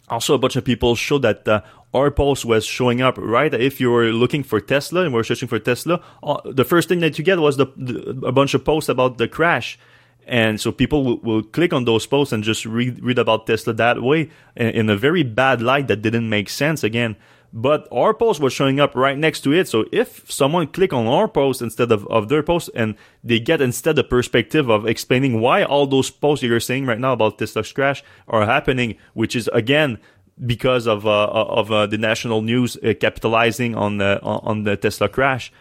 [0.10, 1.62] also a bunch of people showed that uh,
[1.94, 3.54] our post was showing up right?
[3.54, 7.00] If you were looking for tesla and we're searching for tesla uh, the first thing
[7.00, 9.80] that you get was the, the a bunch of posts about the crash
[10.28, 13.74] and so people will, will click on those posts and just read read about tesla
[13.74, 17.16] that way in, in a very bad light that didn't make sense again
[17.54, 21.08] but our post was showing up right next to it so if someone click on
[21.08, 25.40] our post instead of, of their post and they get instead the perspective of explaining
[25.40, 29.48] why all those posts you're saying right now about tesla's crash are happening which is
[29.54, 29.98] again
[30.46, 35.10] because of uh, of uh, the national news uh, capitalizing on the on the Tesla
[35.10, 35.52] crash.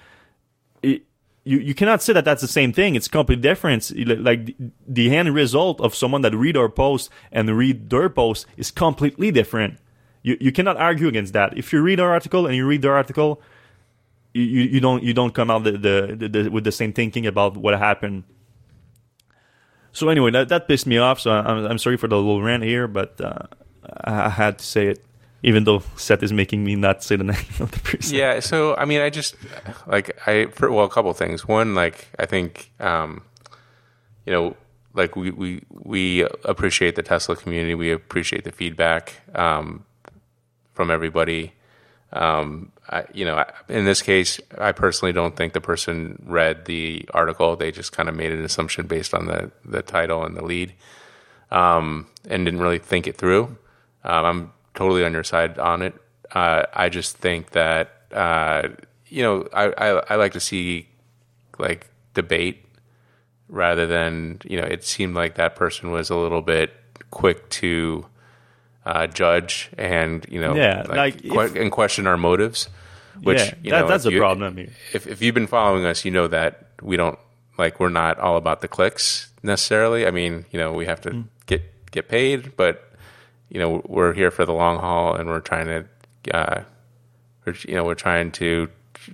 [1.46, 2.96] You you cannot say that that's the same thing.
[2.96, 3.92] It's completely different.
[3.96, 8.72] Like the, end result of someone that read our post and read their post is
[8.72, 9.78] completely different.
[10.22, 11.56] You you cannot argue against that.
[11.56, 13.40] If you read our article and you read their article,
[14.34, 16.92] you, you, you don't you don't come out the, the, the, the, with the same
[16.92, 18.24] thinking about what happened.
[19.92, 21.20] So anyway, that that pissed me off.
[21.20, 23.20] So I'm I'm sorry for the little rant here, but.
[23.20, 23.46] Uh,
[24.04, 25.04] I had to say it,
[25.46, 28.16] even though Seth is making me not say the name of the person.
[28.16, 29.36] Yeah, so I mean, I just
[29.86, 31.46] like I for, well, a couple things.
[31.46, 33.22] One, like I think, um,
[34.26, 34.56] you know,
[34.92, 37.76] like we we we appreciate the Tesla community.
[37.76, 39.84] We appreciate the feedback um,
[40.74, 41.52] from everybody.
[42.12, 47.08] Um, I, you know, in this case, I personally don't think the person read the
[47.14, 47.54] article.
[47.54, 50.74] They just kind of made an assumption based on the the title and the lead,
[51.52, 53.56] um, and didn't really think it through.
[54.02, 55.94] Um, I'm totally on your side on it.
[56.30, 58.68] Uh, I just think that uh,
[59.08, 60.88] you know I, I I like to see
[61.58, 62.64] like debate
[63.48, 66.72] rather than you know it seemed like that person was a little bit
[67.10, 68.06] quick to
[68.84, 72.68] uh, judge and you know Yeah, like, que- if- and question our motives.
[73.22, 74.72] Which yeah, you that, know, that's a you- problem here.
[74.92, 77.18] If if you've been following us, you know that we don't
[77.56, 80.06] like we're not all about the clicks necessarily.
[80.06, 81.62] I mean, you know, we have to get
[81.92, 82.85] get paid, but
[83.48, 86.62] you know, we're here for the long haul, and we're trying to, uh,
[87.44, 88.68] we're, you know, we're trying to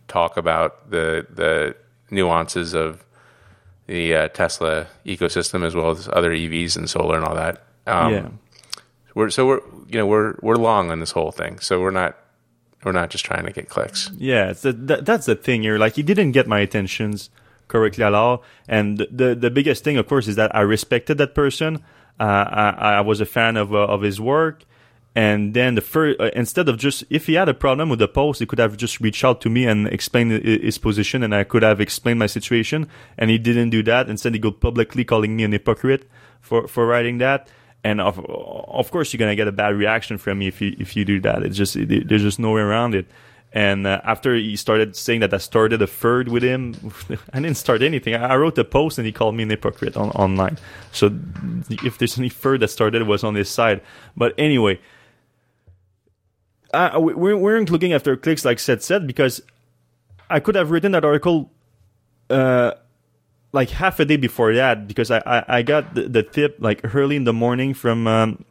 [0.09, 1.76] talk about the the
[2.11, 3.05] nuances of
[3.87, 7.64] the uh, Tesla ecosystem as well as other EVs and solar and all that.
[7.87, 8.28] Um, yeah,
[9.14, 12.16] we're so we're you know we're we're long on this whole thing, so we're not
[12.85, 14.11] we're not just trying to get clicks.
[14.16, 15.78] Yeah, that, that's the thing here.
[15.78, 17.30] Like, he didn't get my attentions
[17.68, 18.43] correctly at all.
[18.68, 21.83] And the the biggest thing, of course, is that I respected that person.
[22.21, 24.65] Uh, I, I was a fan of uh, of his work.
[25.15, 28.09] And then the first, uh, instead of just if he had a problem with the
[28.09, 31.45] post, he could have just reached out to me and explained his position, and I
[31.45, 32.89] could have explained my situation.
[33.19, 34.09] And he didn't do that.
[34.09, 36.09] Instead, he go publicly calling me an hypocrite
[36.41, 37.49] for for writing that.
[37.85, 40.97] And of of course, you're gonna get a bad reaction from me if you if
[40.97, 41.43] you do that.
[41.43, 43.07] It's just it, there's just no way around it.
[43.55, 46.75] And uh, after he started saying that I started a third with him,
[47.33, 48.15] I didn't start anything.
[48.15, 50.59] I wrote a post and he called me an hypocrite on, online.
[50.91, 51.11] So
[51.71, 53.83] if there's any third that started, was on his side.
[54.17, 54.81] But anyway,
[56.73, 59.43] uh, we weren't looking after clicks like said said because
[60.31, 61.51] I could have written that article
[62.31, 62.73] uh,
[63.53, 66.81] like half a day before that because I, I, I got the, the, tip like
[66.95, 68.45] early in the morning from um,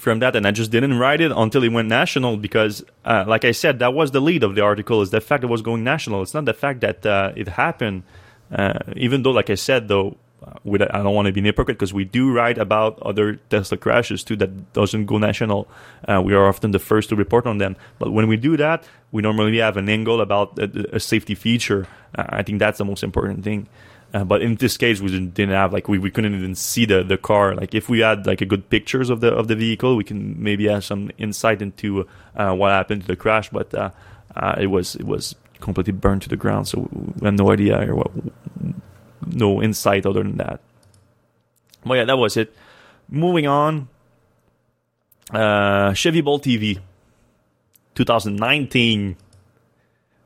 [0.00, 3.44] from that and I just didn't write it until it went national because uh, like
[3.44, 5.84] I said that was the lead of the article is the fact it was going
[5.84, 8.02] national it's not the fact that uh, it happened
[8.50, 10.16] uh, even though like I said though
[10.64, 13.76] with, I don't want to be an hypocrite because we do write about other Tesla
[13.76, 15.68] crashes too that doesn't go national.
[16.06, 17.76] Uh, we are often the first to report on them.
[17.98, 21.86] But when we do that, we normally have an angle about a, a safety feature.
[22.14, 23.68] Uh, I think that's the most important thing.
[24.12, 27.04] Uh, but in this case, we didn't have like we, we couldn't even see the,
[27.04, 27.54] the car.
[27.54, 30.42] Like if we had like a good pictures of the of the vehicle, we can
[30.42, 33.50] maybe have some insight into uh, what happened to the crash.
[33.50, 33.90] But uh,
[34.34, 36.88] uh, it was it was completely burned to the ground, so
[37.20, 38.10] we have no idea or what
[39.26, 40.60] no insight other than that.
[41.84, 42.54] But yeah, that was it.
[43.08, 43.88] Moving on.
[45.30, 46.78] Uh, Chevy Bolt EV
[47.94, 49.16] 2019.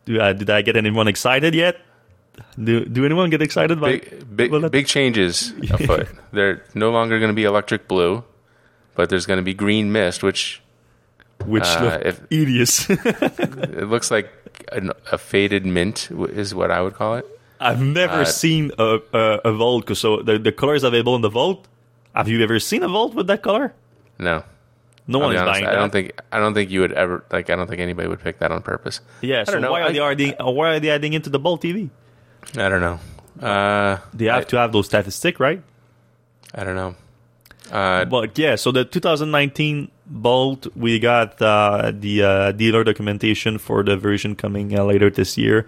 [0.07, 1.77] Do, uh, did I get anyone excited yet?
[2.63, 6.09] Do, do anyone get excited by big, big, big changes afoot?
[6.33, 8.25] They're no longer going to be electric blue,
[8.95, 10.63] but there's going to be green mist, which
[11.47, 12.87] which uh, if, hideous.
[12.91, 14.31] it looks like
[14.73, 17.27] an, a faded mint is what I would call it.
[17.61, 19.97] I've never uh, seen a, a, a Volt.
[19.97, 21.67] So the, the color is available in the Volt.
[22.15, 23.75] Have you ever seen a Volt with that color?
[24.19, 24.45] No.
[25.07, 27.51] No one is honest, buying I don't think I don't think you would ever like.
[27.51, 29.01] I don't think anybody would pick that on purpose.
[29.21, 29.45] Yeah.
[29.45, 30.35] So why are they adding?
[30.41, 31.91] Uh, why are they adding into the Bolt EV?
[32.57, 33.01] I don't know.
[33.47, 35.63] Uh, they have I, to have those statistics, right?
[36.55, 36.95] I don't know.
[37.71, 43.83] Uh, but yeah, so the 2019 Bolt, we got uh, the uh, dealer documentation for
[43.83, 45.67] the version coming uh, later this year,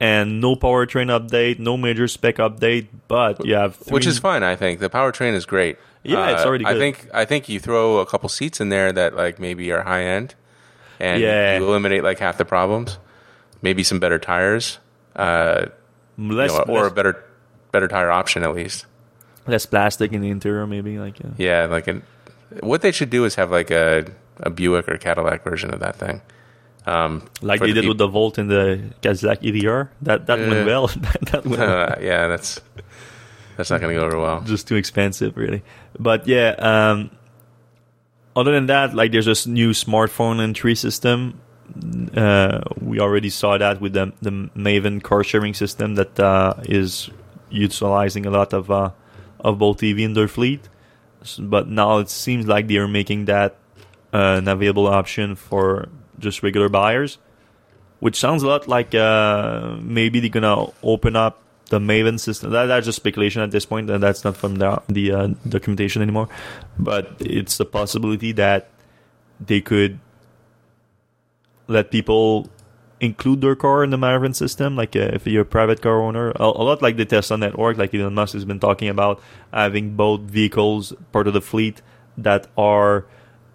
[0.00, 3.92] and no powertrain update, no major spec update, but you have three...
[3.92, 4.42] which is fine.
[4.42, 5.76] I think the powertrain is great.
[6.02, 6.64] Yeah, uh, it's already.
[6.64, 6.76] Good.
[6.76, 9.82] I think I think you throw a couple seats in there that like maybe are
[9.82, 10.34] high end,
[10.98, 11.58] and yeah.
[11.58, 12.98] you eliminate like half the problems.
[13.60, 14.78] Maybe some better tires,
[15.16, 15.66] uh,
[16.18, 17.24] less, you know, or less, a better
[17.72, 18.86] better tire option at least.
[19.46, 22.02] Less plastic in the interior, maybe like yeah, yeah like an,
[22.60, 24.06] what they should do is have like a
[24.38, 26.22] a Buick or Cadillac version of that thing.
[26.86, 29.88] Um, like they the did with the Volt in the Cadillac ELR.
[30.02, 30.86] That that uh, went well.
[30.88, 32.60] that went uh, yeah, that's
[33.56, 34.40] that's not going to go over well.
[34.42, 35.62] Just too expensive, really.
[35.98, 37.10] But yeah, um,
[38.36, 41.40] other than that, like there's this new smartphone entry system.
[42.14, 47.10] Uh, we already saw that with the the Maven car sharing system that uh, is
[47.50, 48.90] utilizing a lot of uh,
[49.40, 50.68] of Bolt EV in their fleet.
[51.38, 53.56] But now it seems like they are making that
[54.12, 55.88] uh, an available option for
[56.18, 57.18] just regular buyers,
[58.00, 61.40] which sounds a lot like uh, maybe they're gonna open up
[61.70, 62.50] the Maven system.
[62.50, 66.02] That, that's just speculation at this point, and that's not from the, the uh, documentation
[66.02, 66.28] anymore.
[66.78, 68.68] But it's a possibility that
[69.40, 69.98] they could
[71.66, 72.50] let people
[73.00, 76.30] include their car in the Maven system, like uh, if you're a private car owner.
[76.30, 79.96] A, a, lot like the Tesla network, like Elon Musk has been talking about having
[79.96, 81.82] both vehicles part of the fleet
[82.16, 83.06] that are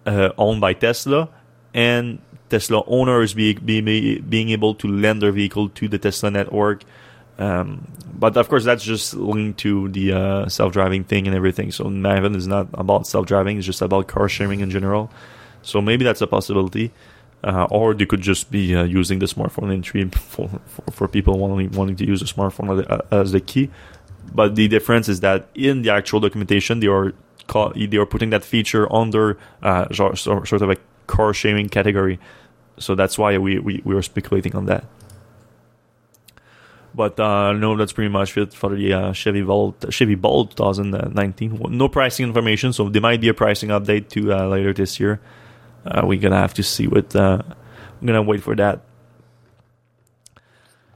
[0.06, 1.28] uh, owned by Tesla
[1.74, 6.82] and Tesla owners be, be, being able to lend their vehicle to the Tesla network.
[7.38, 11.70] Um, but of course, that's just linked to the uh, self-driving thing and everything.
[11.70, 15.10] So Maven is not about self-driving; it's just about car sharing in general.
[15.62, 16.92] So maybe that's a possibility,
[17.44, 21.38] uh, or they could just be uh, using the smartphone entry for, for, for people
[21.38, 23.70] wanting wanting to use a smartphone as the key.
[24.32, 27.12] But the difference is that in the actual documentation, they are
[27.46, 30.76] call, they are putting that feature under uh, sort of a
[31.06, 32.18] car sharing category.
[32.78, 34.84] So that's why we, we, we were speculating on that.
[36.94, 41.60] But uh, no, that's pretty much it for the uh, Chevy Volt, Chevy Bolt 2019.
[41.70, 45.20] No pricing information, so there might be a pricing update to uh, later this year.
[45.84, 47.14] Uh, we're gonna have to see what.
[47.14, 47.42] Uh,
[48.00, 48.80] I'm gonna wait for that.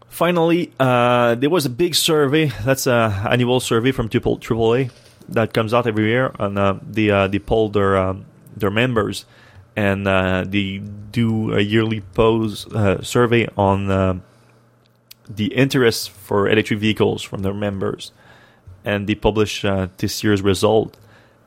[0.09, 2.47] Finally, uh, there was a big survey.
[2.64, 4.91] That's an annual survey from Triple AAA
[5.28, 6.57] that comes out every year, and
[6.95, 8.26] they they polled their um,
[8.57, 9.24] their members
[9.76, 14.18] and uh, they do a yearly pose uh, survey on uh,
[15.28, 18.12] the interest for electric vehicles from their members,
[18.85, 20.97] and they publish uh, this year's result,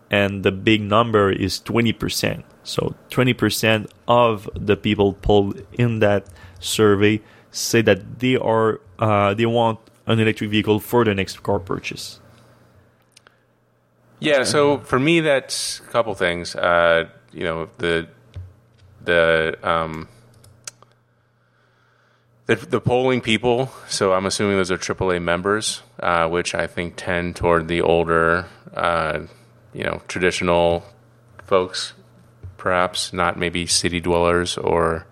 [0.10, 2.46] and the big number is twenty percent.
[2.64, 6.28] So twenty percent of the people polled in that
[6.60, 11.60] survey say that they are uh, they want an electric vehicle for their next car
[11.60, 12.20] purchase.
[14.20, 16.56] Yeah, so for me, that's a couple things.
[16.56, 18.08] Uh, you know, the
[19.04, 20.08] the um,
[22.48, 23.72] the, the polling people.
[23.88, 28.48] So I'm assuming those are AAA members, uh, which I think tend toward the older,
[28.74, 29.22] uh,
[29.78, 30.84] you know, traditional
[31.46, 31.94] folks,
[32.58, 35.06] perhaps not maybe city dwellers or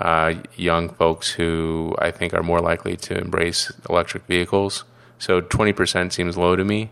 [0.00, 4.84] uh, young folks who I think are more likely to embrace electric vehicles.
[5.18, 6.90] So 20% seems low to me.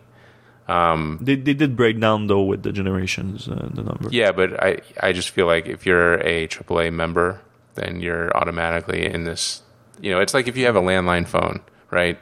[1.21, 4.09] They they did break down though with the generations uh, the number.
[4.13, 7.41] Yeah, but I, I just feel like if you're a AAA member,
[7.75, 9.63] then you're automatically in this.
[10.01, 12.19] You know, it's like if you have a landline phone, right?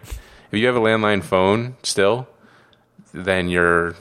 [0.50, 2.26] If you have a landline phone still,
[3.12, 3.94] then you're,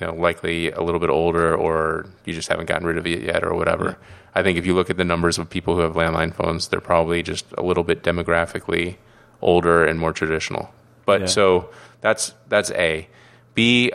[0.00, 3.22] you know, likely a little bit older or you just haven't gotten rid of it
[3.22, 3.98] yet or whatever.
[4.34, 6.80] I think if you look at the numbers of people who have landline phones, they're
[6.80, 8.96] probably just a little bit demographically
[9.42, 10.72] older and more traditional.
[11.06, 11.26] But Yeah.
[11.26, 11.70] so
[12.00, 13.08] that's that's A.
[13.54, 13.90] B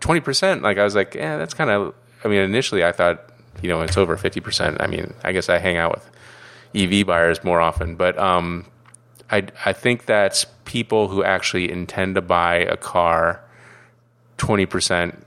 [0.00, 0.62] twenty percent.
[0.62, 1.94] Like I was like, yeah, that's kind of.
[2.22, 3.30] I mean, initially I thought,
[3.62, 4.76] you know, it's over fifty percent.
[4.80, 6.10] I mean, I guess I hang out with
[6.74, 8.66] EV buyers more often, but um,
[9.30, 13.40] I I think that's people who actually intend to buy a car.
[14.36, 15.24] Twenty percent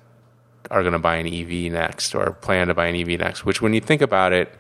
[0.72, 3.46] are going to buy an EV next or plan to buy an EV next.
[3.46, 4.54] Which, when you think about it,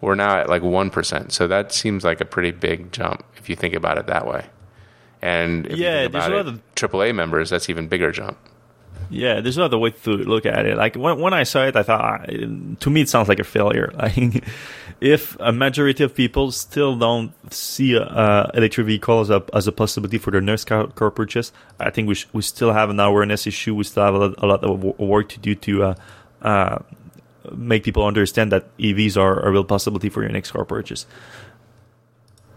[0.00, 1.32] we're now at like one percent.
[1.32, 4.46] So that seems like a pretty big jump if you think about it that way.
[5.22, 8.10] And if Yeah, you think there's about a it, of- AAA members, that's even bigger
[8.10, 8.38] jump.
[9.10, 10.76] Yeah, there's another way to look at it.
[10.76, 12.24] Like when when I saw it, I thought ah,
[12.80, 13.92] to me it sounds like a failure.
[13.98, 14.44] Like
[15.00, 19.72] if a majority of people still don't see uh, electric vehicles as a, as a
[19.72, 23.00] possibility for their next car, car purchase, I think we sh- we still have an
[23.00, 23.74] awareness issue.
[23.74, 25.94] We still have a lot, a lot of wo- work to do to uh,
[26.42, 26.78] uh,
[27.56, 31.06] make people understand that EVs are a real possibility for your next car purchase.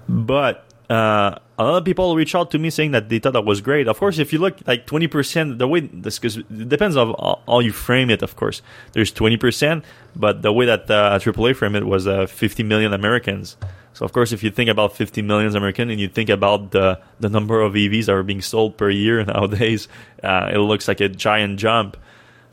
[0.10, 3.46] But uh, a lot of people reach out to me saying that they thought that
[3.46, 3.88] was great.
[3.88, 7.16] Of course, if you look like twenty percent, the way this because it depends on
[7.48, 8.22] how you frame it.
[8.22, 8.62] Of course,
[8.94, 12.94] there's twenty percent, but the way that uh, AAA framed it was uh, fifty million
[12.94, 13.56] Americans.
[13.94, 17.00] So of course, if you think about fifty million Americans and you think about the
[17.20, 19.88] the number of EVs that are being sold per year nowadays,
[20.24, 21.96] uh, it looks like a giant jump.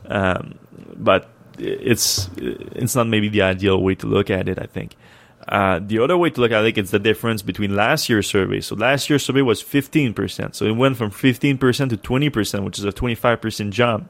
[0.05, 0.57] Um,
[0.95, 4.59] but it's it's not maybe the ideal way to look at it.
[4.59, 4.95] I think.
[5.47, 8.61] Uh, the other way to look at it is the difference between last year's survey.
[8.61, 10.55] So last year's survey was 15%.
[10.55, 14.09] So it went from 15% to 20%, which is a 25% jump.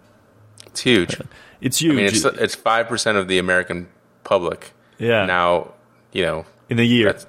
[0.67, 1.17] It's huge.
[1.59, 1.93] It's huge.
[1.93, 3.87] I mean, it's it's five percent of the American
[4.23, 5.25] public yeah.
[5.25, 5.73] now.
[6.13, 7.25] You know, in a year that's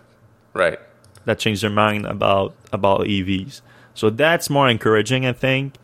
[0.54, 0.78] right.
[1.24, 3.60] that changed their mind about about EVs.
[3.94, 5.74] So that's more encouraging, I think.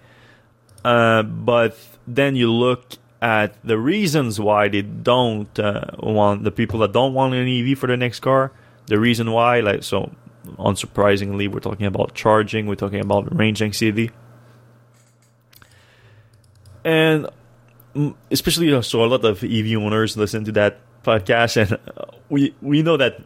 [0.84, 6.80] Uh, but then you look at the reasons why they don't uh, want the people
[6.80, 8.52] that don't want an EV for their next car.
[8.86, 10.12] The reason why, like so,
[10.58, 12.66] unsurprisingly, we're talking about charging.
[12.66, 14.10] We're talking about range anxiety,
[16.84, 17.28] and
[17.94, 22.54] mm, especially so a lot of EV owners listen to that podcast, and uh, we
[22.62, 23.20] we know that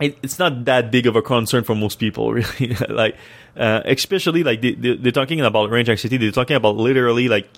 [0.00, 2.76] it's not that big of a concern for most people, really.
[2.88, 3.16] like,
[3.56, 6.16] uh, especially like they, they're talking about range anxiety.
[6.16, 7.48] They're talking about literally like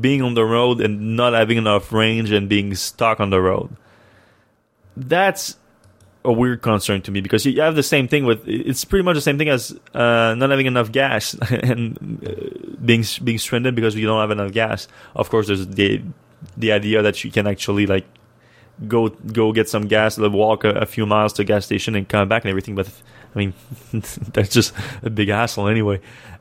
[0.00, 3.76] being on the road and not having enough range and being stuck on the road.
[4.96, 5.56] That's
[6.24, 9.14] a weird concern to me because you have the same thing with it's pretty much
[9.14, 13.94] the same thing as uh, not having enough gas and uh, being being stranded because
[13.94, 14.88] you don't have enough gas.
[15.14, 16.02] Of course, there's the
[16.56, 18.04] the idea that you can actually like
[18.86, 22.08] go go get some gas, walk a, a few miles to a gas station and
[22.08, 22.74] come back and everything.
[22.74, 22.90] But
[23.34, 23.54] I mean,
[23.92, 26.00] that's just a big hassle anyway.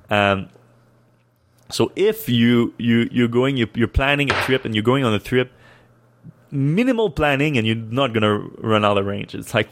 [0.10, 0.50] Um,
[1.70, 5.14] so if you you you're going you, you're planning a trip and you're going on
[5.14, 5.52] a trip,
[6.52, 9.36] minimal planning and you're not gonna run out of range.
[9.36, 9.70] It's like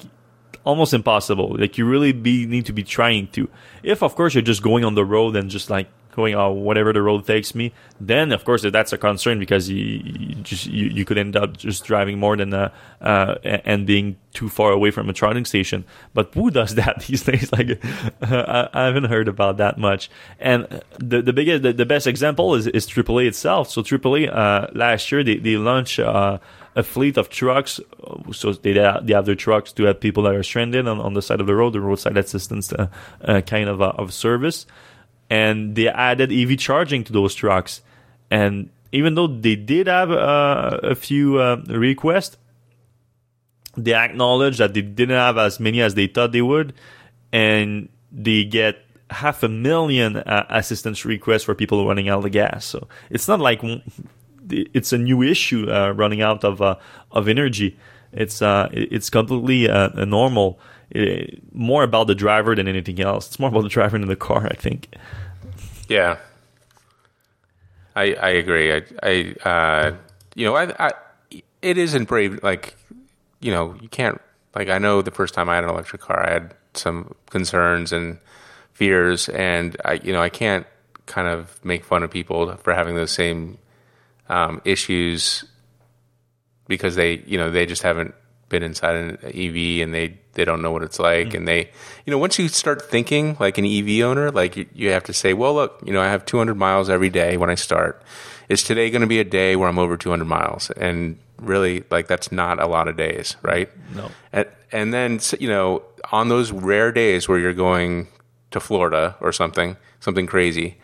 [0.63, 1.55] almost impossible.
[1.57, 3.49] Like you really be need to be trying to.
[3.83, 6.93] If of course you're just going on the road and just like going oh whatever
[6.93, 10.87] the road takes me, then of course that's a concern because you, you just you,
[10.87, 14.91] you could end up just driving more than uh, uh and being too far away
[14.91, 15.85] from a charging station.
[16.13, 17.51] But who does that these days?
[17.51, 17.83] Like
[18.21, 20.09] I, I haven't heard about that much.
[20.39, 23.69] And the the biggest the, the best example is is AAA itself.
[23.69, 25.99] So AAA uh, last year they they launched.
[25.99, 26.39] Uh,
[26.75, 27.79] a fleet of trucks.
[28.33, 31.21] So they they have their trucks to have people that are stranded on, on the
[31.21, 32.87] side of the road, the roadside assistance uh,
[33.23, 34.65] uh, kind of uh, of service,
[35.29, 37.81] and they added EV charging to those trucks.
[38.29, 42.37] And even though they did have uh, a few uh, requests,
[43.75, 46.73] they acknowledge that they didn't have as many as they thought they would,
[47.31, 48.77] and they get
[49.09, 52.65] half a million uh, assistance requests for people running out of gas.
[52.65, 53.61] So it's not like
[54.49, 56.77] it's a new issue uh, running out of uh,
[57.11, 57.77] of energy.
[58.13, 59.67] It's uh, it's completely
[60.05, 60.59] normal.
[60.91, 63.27] It, more about the driver than anything else.
[63.27, 64.95] It's more about the driver than the car, I think.
[65.87, 66.17] Yeah,
[67.95, 68.73] I I agree.
[68.73, 69.95] I, I uh,
[70.35, 70.91] you know I, I
[71.61, 72.41] it isn't brave.
[72.43, 72.75] Like
[73.39, 74.21] you know you can't
[74.55, 77.91] like I know the first time I had an electric car I had some concerns
[77.91, 78.19] and
[78.73, 80.67] fears, and I you know I can't
[81.05, 83.57] kind of make fun of people for having those same
[84.29, 85.45] um, issues
[86.67, 88.13] because they you know they just haven't
[88.49, 91.27] been inside an EV and they they don't know what it's like.
[91.27, 91.37] Mm-hmm.
[91.37, 91.69] and they
[92.05, 95.13] you know once you start thinking like an EV owner like you, you have to
[95.13, 98.01] say well look you know I have 200 miles every day when I start.
[98.47, 100.69] Is today going to be a day where I'm over 200 miles?
[100.71, 103.69] And really like that's not a lot of days right?
[103.93, 104.11] No.
[104.31, 108.07] And, and then you know on those rare days where you're going
[108.51, 110.77] to Florida or something something crazy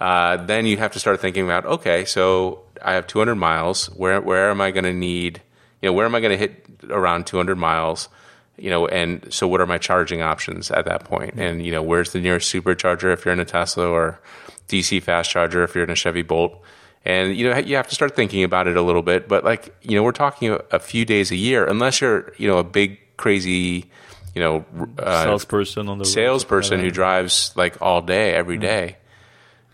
[0.00, 3.86] uh, then you have to start thinking about okay so I have 200 miles.
[3.86, 5.42] Where where am I going to need
[5.80, 8.08] you know where am I going to hit around 200 miles
[8.56, 11.34] you know and so what are my charging options at that point?
[11.36, 14.20] and you know where's the nearest supercharger if you're in a tesla or
[14.68, 16.60] dc fast charger if you're in a chevy bolt
[17.04, 19.74] and you know you have to start thinking about it a little bit but like
[19.82, 22.98] you know we're talking a, few days a year unless you're you know a big
[23.16, 23.90] crazy
[24.34, 24.64] you know
[24.98, 28.62] uh, salesperson on the salesperson who drives like all day every mm-hmm.
[28.62, 28.96] day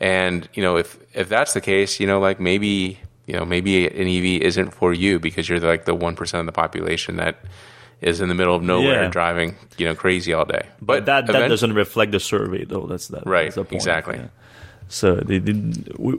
[0.01, 3.87] and you know if if that's the case you know like maybe you know maybe
[3.87, 7.39] an EV isn't for you because you're like the one percent of the population that
[8.01, 9.09] is in the middle of nowhere yeah.
[9.09, 10.67] driving you know crazy all day.
[10.81, 12.87] But, but that that doesn't reflect the survey though.
[12.87, 13.45] That's that right.
[13.45, 13.75] That's the point.
[13.75, 14.17] Exactly.
[14.17, 14.29] Yeah.
[14.91, 15.53] So they, they,
[15.99, 16.19] we,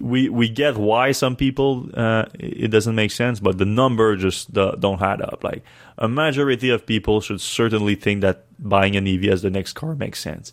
[0.00, 4.52] we we get why some people uh, it doesn't make sense, but the number just
[4.52, 5.42] don't add up.
[5.42, 5.64] Like
[5.98, 9.94] a majority of people should certainly think that buying an EV as the next car
[9.96, 10.52] makes sense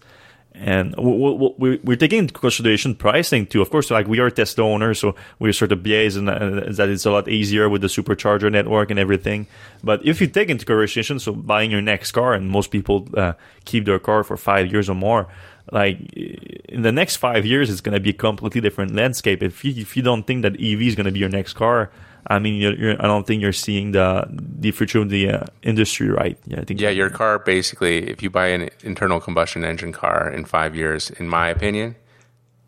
[0.64, 3.64] and we're taking into consideration pricing too.
[3.64, 7.06] Of course, like we are Tesla owners, so we're sort of biased in that it's
[7.06, 9.48] a lot easier with the supercharger network and everything.
[9.84, 13.34] But if you take into consideration, so buying your next car, and most people uh,
[13.66, 15.28] keep their car for five years or more,
[15.72, 19.42] like in the next five years, it's going to be a completely different landscape.
[19.42, 21.90] If you if you don't think that EV is going to be your next car,
[22.28, 25.46] I mean, you're, you're, I don't think you're seeing the the future of the uh,
[25.64, 26.38] industry right.
[26.46, 26.80] Yeah, I think.
[26.80, 31.10] Yeah, your car basically, if you buy an internal combustion engine car in five years,
[31.12, 31.96] in my opinion,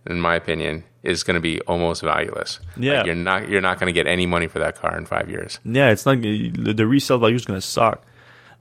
[0.07, 2.59] in my opinion, is going to be almost valueless.
[2.77, 5.05] Yeah, like you're not you're not going to get any money for that car in
[5.05, 5.59] five years.
[5.63, 8.05] Yeah, it's not the resale value is going to suck.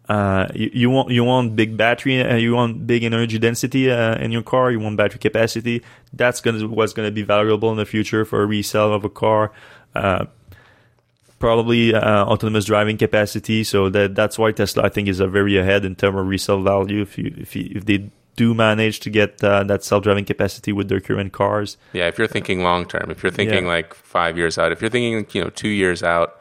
[0.09, 4.17] Uh, you, you, want you want big battery, uh, you want big energy density uh,
[4.17, 4.71] in your car.
[4.71, 5.83] You want battery capacity.
[6.13, 9.53] That's gonna what's gonna be valuable in the future for a resale of a car.
[11.43, 13.65] Probably uh, autonomous driving capacity.
[13.65, 16.63] So that that's why Tesla I think is a very ahead in terms of resale
[16.63, 17.03] value.
[17.03, 20.73] If you if you, if they do manage to get uh, that self driving capacity
[20.73, 21.77] with their current cars.
[21.93, 23.71] Yeah, if you're thinking long term, if you're thinking yeah.
[23.71, 26.41] like five years out, if you're thinking you know two years out,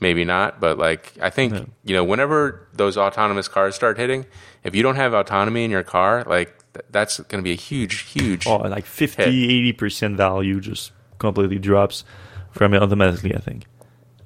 [0.00, 0.60] maybe not.
[0.60, 1.64] But like I think yeah.
[1.84, 4.26] you know whenever those autonomous cars start hitting,
[4.64, 6.54] if you don't have autonomy in your car, like
[6.90, 11.58] that's going to be a huge, huge oh like 50, 80 percent value just completely
[11.58, 12.04] drops
[12.50, 13.34] from it automatically.
[13.34, 13.64] I think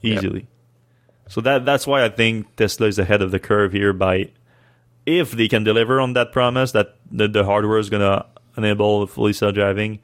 [0.07, 0.41] easily.
[0.41, 0.49] Yep.
[1.29, 3.93] So that that's why I think Tesla is ahead of the curve here.
[3.93, 4.31] By
[5.05, 8.27] if they can deliver on that promise that the, the hardware is gonna
[8.57, 9.99] enable fully self driving,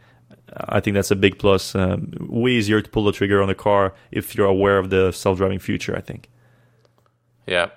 [0.55, 1.75] I think that's a big plus.
[1.75, 5.13] Um, way easier to pull the trigger on a car if you're aware of the
[5.13, 5.97] self driving future.
[5.97, 6.29] I think.
[7.47, 7.71] Yeah,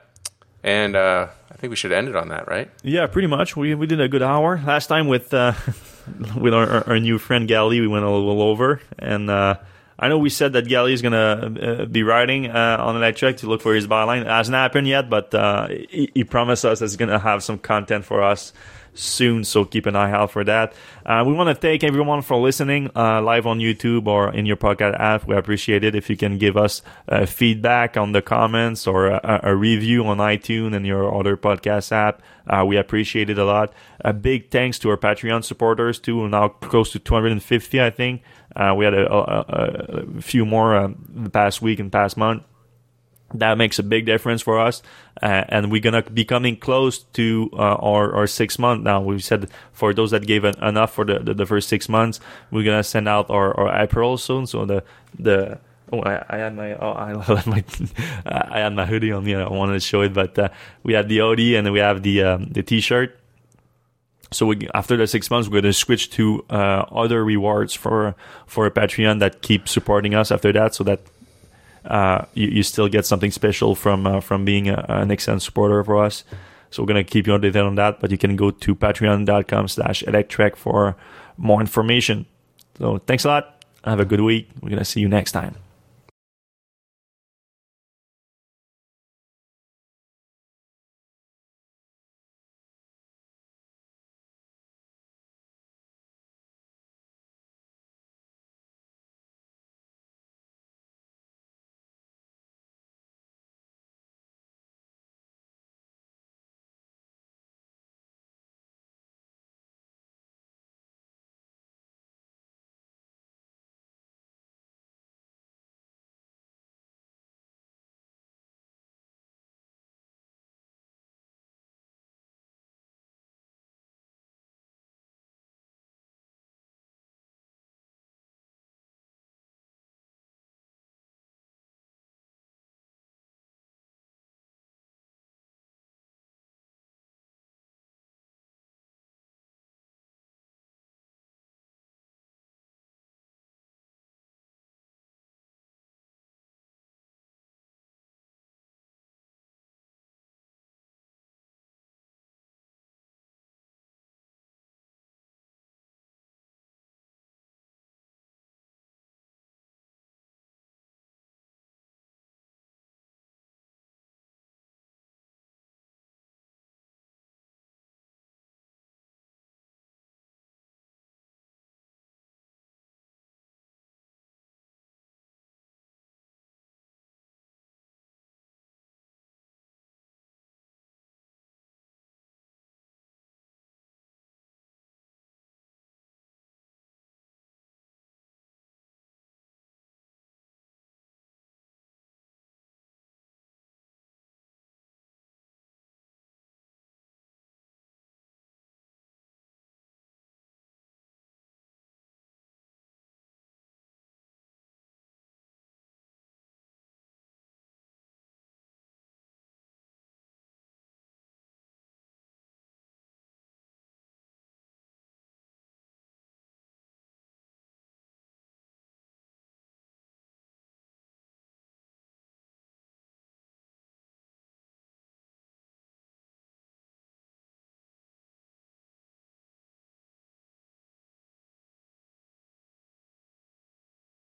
[0.64, 2.70] and uh, I think we should end it on that, right?
[2.84, 3.56] Yeah, pretty much.
[3.56, 5.54] We we did a good hour last time with uh,
[6.36, 7.80] with our, our, new friend Gali.
[7.80, 9.30] We went a little over and.
[9.30, 9.58] Uh,
[9.98, 13.38] I know we said that Gali is going to uh, be riding uh, on Electrek
[13.38, 14.22] to look for his byline.
[14.22, 17.58] It hasn't happened yet, but uh, he, he, promised us he's going to have some
[17.58, 18.52] content for us
[18.94, 20.74] soon, so keep an eye out for that.
[21.06, 24.58] Uh, we want to thank everyone for listening uh, live on YouTube or in your
[24.58, 25.28] podcast app.
[25.28, 29.40] We appreciate it if you can give us uh, feedback on the comments or a,
[29.44, 32.22] a, review on iTunes and your other podcast app.
[32.66, 33.72] we appreciate it a lot.
[34.02, 36.20] A big thanks to our Patreon supporters too.
[36.20, 38.24] We're Now close to 250, I think.
[38.56, 42.44] Uh, we had a, a, a few more um, the past week and past month.
[43.34, 44.82] That makes a big difference for us,
[45.22, 49.02] uh, and we're gonna be coming close to uh, our, our six month now.
[49.02, 52.20] We said for those that gave an, enough for the, the, the, first six months,
[52.52, 54.46] we're gonna send out our, our April soon.
[54.46, 54.84] So the
[55.18, 55.60] the
[55.94, 57.64] Oh, I, I, had my oh, I had my
[58.26, 59.24] I had my hoodie on.
[59.24, 60.50] Know, I wanted to show it, but uh,
[60.84, 63.20] we have the OD and we have the um, the T-shirt.
[64.36, 68.16] So we, after the six months, we're going to switch to uh, other rewards for
[68.46, 71.00] for a Patreon that keep supporting us after that, so that
[71.86, 75.84] uh, you, you still get something special from uh, from being a, an excellent supporter
[75.84, 76.24] for us.
[76.72, 80.04] So we're gonna keep you updated on that, but you can go to patreon.com slash
[80.04, 80.96] electrek for
[81.38, 82.26] more information.
[82.78, 83.64] So thanks a lot.
[83.86, 84.50] Have a good week.
[84.62, 85.56] We're gonna see you next time.